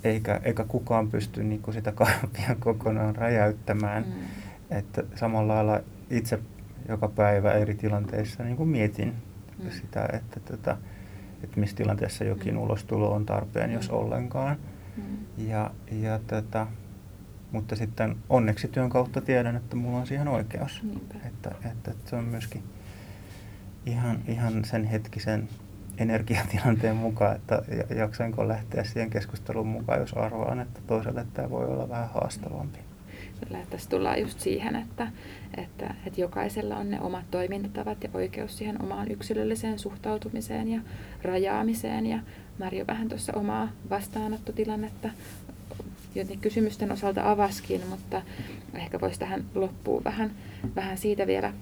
eikä, 0.04 0.40
eikä 0.44 0.64
kukaan 0.64 1.10
pysty 1.10 1.42
niin 1.42 1.62
kuin 1.62 1.74
sitä 1.74 1.92
kaappia 1.92 2.56
kokonaan 2.60 3.16
räjäyttämään. 3.16 4.04
Mm. 4.06 4.76
Että 4.76 5.02
samalla 5.14 5.54
lailla 5.54 5.80
itse 6.10 6.38
joka 6.88 7.08
päivä 7.08 7.52
eri 7.52 7.74
tilanteissa 7.74 8.44
niin 8.44 8.56
kuin 8.56 8.68
mietin 8.68 9.14
mm. 9.62 9.70
sitä, 9.70 10.08
että, 10.12 10.40
tota, 10.40 10.76
että 11.44 11.60
missä 11.60 11.76
tilanteessa 11.76 12.24
jokin 12.24 12.54
mm. 12.54 12.60
ulostulo 12.60 13.12
on 13.12 13.26
tarpeen, 13.26 13.70
mm. 13.70 13.74
jos 13.74 13.90
ollenkaan. 13.90 14.56
Mm. 14.96 15.48
Ja, 15.48 15.70
ja 15.90 16.18
tota, 16.26 16.66
mutta 17.52 17.76
sitten 17.76 18.16
onneksi 18.28 18.68
työn 18.68 18.90
kautta 18.90 19.20
tiedän, 19.20 19.56
että 19.56 19.76
mulla 19.76 19.98
on 19.98 20.06
siihen 20.06 20.28
oikeus. 20.28 20.82
Että, 21.26 21.54
että, 21.70 21.90
että 21.90 22.10
se 22.10 22.16
on 22.16 22.24
myöskin 22.24 22.62
ihan, 23.86 24.18
ihan 24.28 24.64
sen 24.64 24.84
hetkisen 24.84 25.48
energiatilanteen 26.02 26.96
mukaan, 26.96 27.36
että 27.36 27.62
jaksainko 27.96 28.48
lähteä 28.48 28.84
siihen 28.84 29.10
keskusteluun 29.10 29.66
mukaan, 29.66 30.00
jos 30.00 30.14
arvaan, 30.14 30.60
että 30.60 30.80
toiselle 30.86 31.26
tämä 31.34 31.50
voi 31.50 31.66
olla 31.66 31.88
vähän 31.88 32.08
haastavampi. 32.14 32.78
Kyllä, 33.44 33.58
tässä 33.70 33.90
tullaan 33.90 34.20
just 34.20 34.40
siihen, 34.40 34.76
että, 34.76 35.08
että, 35.56 35.94
että 36.06 36.20
jokaisella 36.20 36.76
on 36.76 36.90
ne 36.90 37.00
omat 37.00 37.24
toimintatavat 37.30 38.04
ja 38.04 38.10
oikeus 38.14 38.58
siihen 38.58 38.82
omaan 38.82 39.10
yksilölliseen 39.10 39.78
suhtautumiseen 39.78 40.68
ja 40.68 40.80
rajaamiseen. 41.22 42.06
Ja 42.06 42.18
Marjo 42.58 42.86
vähän 42.86 43.08
tuossa 43.08 43.32
omaa 43.36 43.68
vastaanottotilannetta 43.90 45.10
joten 46.14 46.38
kysymysten 46.38 46.92
osalta 46.92 47.30
avaskin, 47.30 47.80
mutta 47.90 48.22
ehkä 48.74 49.00
voisi 49.00 49.20
tähän 49.20 49.44
loppuun 49.54 50.04
vähän, 50.04 50.30
vähän 50.76 50.98
siitä 50.98 51.26
vielä 51.26 51.52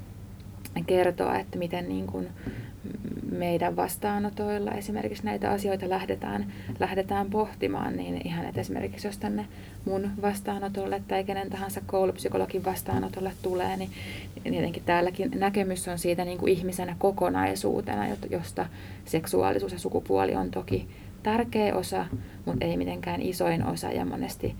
kertoa, 0.86 1.38
että 1.38 1.58
miten 1.58 1.88
niin 1.88 2.06
kuin 2.06 2.28
meidän 3.30 3.76
vastaanotoilla. 3.76 4.70
Esimerkiksi 4.70 5.24
näitä 5.24 5.50
asioita 5.50 5.88
lähdetään, 5.88 6.52
lähdetään 6.78 7.30
pohtimaan, 7.30 7.96
niin 7.96 8.20
ihan 8.24 8.46
että 8.46 8.60
esimerkiksi 8.60 9.08
jos 9.08 9.18
tänne 9.18 9.46
mun 9.84 10.10
vastaanotolle 10.22 11.02
tai 11.08 11.24
kenen 11.24 11.50
tahansa 11.50 11.80
koulupsykologin 11.86 12.64
vastaanotolle 12.64 13.32
tulee, 13.42 13.76
niin 13.76 13.90
tietenkin 14.42 14.82
täälläkin 14.86 15.30
näkemys 15.34 15.88
on 15.88 15.98
siitä 15.98 16.24
niin 16.24 16.38
kuin 16.38 16.52
ihmisenä 16.52 16.96
kokonaisuutena, 16.98 18.06
josta 18.30 18.66
seksuaalisuus 19.04 19.72
ja 19.72 19.78
sukupuoli 19.78 20.34
on 20.34 20.50
toki 20.50 20.88
tärkeä 21.22 21.74
osa, 21.74 22.06
mutta 22.44 22.64
ei 22.64 22.76
mitenkään 22.76 23.22
isoin 23.22 23.66
osa. 23.66 23.92
Ja 23.92 24.04
monesti 24.04 24.56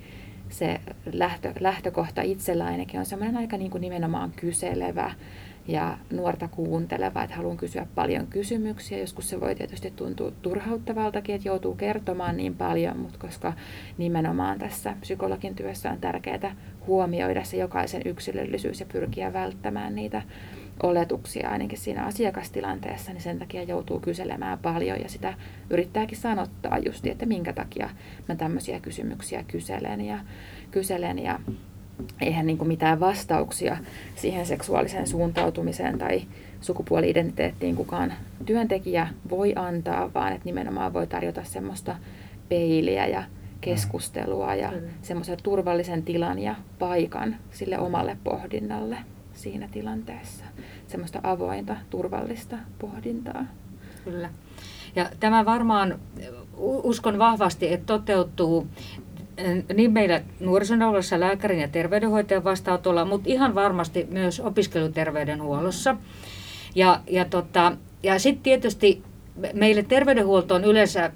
se 0.48 0.80
lähtö, 1.12 1.52
lähtökohta 1.60 2.22
itsellä 2.22 2.64
ainakin 2.64 3.00
on 3.00 3.06
semmoinen 3.06 3.36
aika 3.36 3.56
niin 3.56 3.70
kuin 3.70 3.80
nimenomaan 3.80 4.32
kyselevä 4.36 5.12
ja 5.70 5.98
nuorta 6.10 6.48
kuunteleva, 6.48 7.22
että 7.22 7.36
haluan 7.36 7.56
kysyä 7.56 7.86
paljon 7.94 8.26
kysymyksiä. 8.26 8.98
Joskus 8.98 9.30
se 9.30 9.40
voi 9.40 9.54
tietysti 9.54 9.92
tuntua 9.96 10.30
turhauttavaltakin, 10.42 11.34
että 11.34 11.48
joutuu 11.48 11.74
kertomaan 11.74 12.36
niin 12.36 12.54
paljon, 12.54 12.98
mutta 12.98 13.18
koska 13.18 13.52
nimenomaan 13.98 14.58
tässä 14.58 14.94
psykologin 15.00 15.54
työssä 15.54 15.90
on 15.90 16.00
tärkeää 16.00 16.56
huomioida 16.86 17.44
se 17.44 17.56
jokaisen 17.56 18.02
yksilöllisyys 18.04 18.80
ja 18.80 18.86
pyrkiä 18.92 19.32
välttämään 19.32 19.94
niitä 19.94 20.22
oletuksia 20.82 21.50
ainakin 21.50 21.78
siinä 21.78 22.04
asiakastilanteessa, 22.04 23.12
niin 23.12 23.22
sen 23.22 23.38
takia 23.38 23.62
joutuu 23.62 24.00
kyselemään 24.00 24.58
paljon 24.58 25.00
ja 25.00 25.08
sitä 25.08 25.34
yrittääkin 25.70 26.18
sanottaa 26.18 26.78
just, 26.78 27.06
että 27.06 27.26
minkä 27.26 27.52
takia 27.52 27.90
mä 28.28 28.34
tämmöisiä 28.34 28.80
kysymyksiä 28.80 29.44
kyselen 29.48 30.00
ja, 30.00 30.18
kyselen 30.70 31.18
ja 31.18 31.38
eihän 32.20 32.46
niin 32.46 32.68
mitään 32.68 33.00
vastauksia 33.00 33.76
siihen 34.16 34.46
seksuaaliseen 34.46 35.06
suuntautumiseen 35.06 35.98
tai 35.98 36.22
sukupuoli-identiteettiin 36.60 37.76
kukaan 37.76 38.12
työntekijä 38.46 39.08
voi 39.30 39.52
antaa, 39.56 40.10
vaan 40.14 40.32
että 40.32 40.44
nimenomaan 40.44 40.92
voi 40.92 41.06
tarjota 41.06 41.44
semmoista 41.44 41.96
peiliä 42.48 43.06
ja 43.06 43.22
keskustelua 43.60 44.54
ja 44.54 44.72
semmoisen 45.02 45.38
turvallisen 45.42 46.02
tilan 46.02 46.38
ja 46.38 46.54
paikan 46.78 47.36
sille 47.50 47.78
omalle 47.78 48.16
pohdinnalle 48.24 48.96
siinä 49.32 49.68
tilanteessa. 49.72 50.44
Semmoista 50.88 51.20
avointa, 51.22 51.76
turvallista 51.90 52.56
pohdintaa. 52.78 53.44
Kyllä. 54.04 54.30
Ja 54.96 55.10
tämä 55.20 55.44
varmaan 55.44 55.98
uskon 56.58 57.18
vahvasti, 57.18 57.72
että 57.72 57.86
toteutuu 57.86 58.66
niin 59.74 59.92
meillä 59.92 60.20
nuorisoneuvolossa 60.40 61.20
lääkärin 61.20 61.60
ja 61.60 61.68
terveydenhoitajan 61.68 62.44
vastaanotolla, 62.44 63.04
mutta 63.04 63.30
ihan 63.30 63.54
varmasti 63.54 64.06
myös 64.10 64.40
opiskeluterveydenhuollossa. 64.40 65.96
Ja, 66.74 67.00
ja, 67.10 67.24
tota, 67.24 67.72
ja 68.02 68.18
sitten 68.18 68.42
tietysti 68.42 69.02
meille 69.52 69.82
terveydenhuoltoon 69.82 70.64
yleensä 70.64 71.12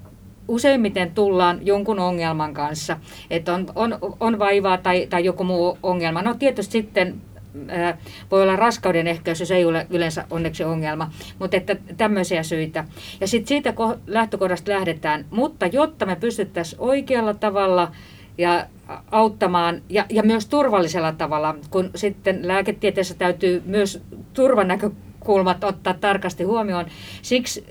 useimmiten 0.49 1.11
tullaan 1.11 1.67
jonkun 1.67 1.99
ongelman 1.99 2.55
kanssa, 2.55 2.97
että 3.31 3.55
on, 3.55 3.67
on, 3.75 3.99
on 4.21 4.39
vaivaa 4.39 4.79
tai, 4.79 5.07
tai 5.11 5.25
joku 5.25 5.45
muu 5.45 5.79
ongelma. 5.83 6.23
No 6.23 6.35
tietysti 6.35 6.73
sitten 6.73 7.21
ää, 7.69 7.99
voi 8.31 8.43
olla 8.43 8.57
raskauden 8.57 9.07
ehkäisy, 9.07 9.47
se 9.47 9.57
ei 9.57 9.65
ole 9.65 9.87
yleensä 9.91 10.25
onneksi 10.31 10.65
ongelma, 10.65 11.11
mutta 11.39 11.57
että 11.57 11.77
tämmöisiä 11.97 12.43
syitä. 12.43 12.85
Ja 13.21 13.27
sitten 13.29 13.49
siitä 13.49 13.75
lähtökohdasta 14.07 14.73
lähdetään, 14.73 15.25
mutta 15.31 15.67
jotta 15.67 16.07
me 16.07 16.17
pystyttäisiin 16.17 16.81
oikealla 16.81 17.35
tavalla 17.35 17.93
ja 18.39 18.67
auttamaan 19.11 19.83
ja, 19.89 20.07
ja 20.11 20.23
myös 20.23 20.47
turvallisella 20.47 21.13
tavalla, 21.13 21.55
kun 21.71 21.91
sitten 21.95 22.49
lääketieteessä 22.49 23.15
täytyy 23.15 23.63
myös 23.67 24.03
turvanäkökulmat 24.33 25.65
ottaa 25.65 25.95
tarkasti 25.95 26.45
huomioon. 26.45 26.87
Siksi 27.23 27.67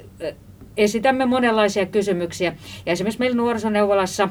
esitämme 0.77 1.25
monenlaisia 1.25 1.85
kysymyksiä. 1.85 2.55
Ja 2.85 2.91
esimerkiksi 2.91 3.19
meillä 3.19 3.37
nuorisoneuvolassa 3.37 4.29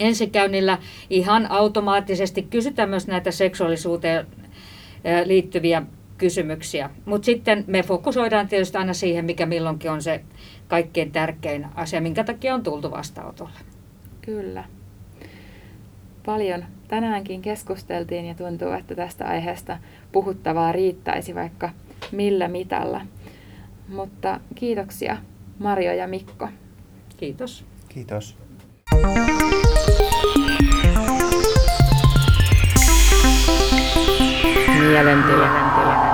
ensikäynnillä 0.00 0.78
ihan 1.10 1.50
automaattisesti 1.50 2.42
kysytään 2.42 2.88
myös 2.88 3.06
näitä 3.06 3.30
seksuaalisuuteen 3.30 4.26
liittyviä 5.24 5.82
kysymyksiä. 6.18 6.90
Mutta 7.04 7.26
sitten 7.26 7.64
me 7.66 7.82
fokusoidaan 7.82 8.48
tietysti 8.48 8.78
aina 8.78 8.92
siihen, 8.94 9.24
mikä 9.24 9.46
milloinkin 9.46 9.90
on 9.90 10.02
se 10.02 10.20
kaikkein 10.68 11.12
tärkein 11.12 11.66
asia, 11.74 12.00
minkä 12.00 12.24
takia 12.24 12.54
on 12.54 12.62
tultu 12.62 12.90
vastaanotolle. 12.90 13.58
Kyllä 14.20 14.64
paljon 16.28 16.64
tänäänkin 16.88 17.42
keskusteltiin 17.42 18.26
ja 18.26 18.34
tuntuu, 18.34 18.72
että 18.72 18.94
tästä 18.94 19.24
aiheesta 19.26 19.78
puhuttavaa 20.12 20.72
riittäisi 20.72 21.34
vaikka 21.34 21.70
millä 22.12 22.48
mitalla. 22.48 23.00
Mutta 23.88 24.40
kiitoksia 24.54 25.16
Marjo 25.58 25.92
ja 25.92 26.08
Mikko. 26.08 26.48
Kiitos. 27.16 27.64
Kiitos. 27.88 28.36
Mielentila. 34.78 36.07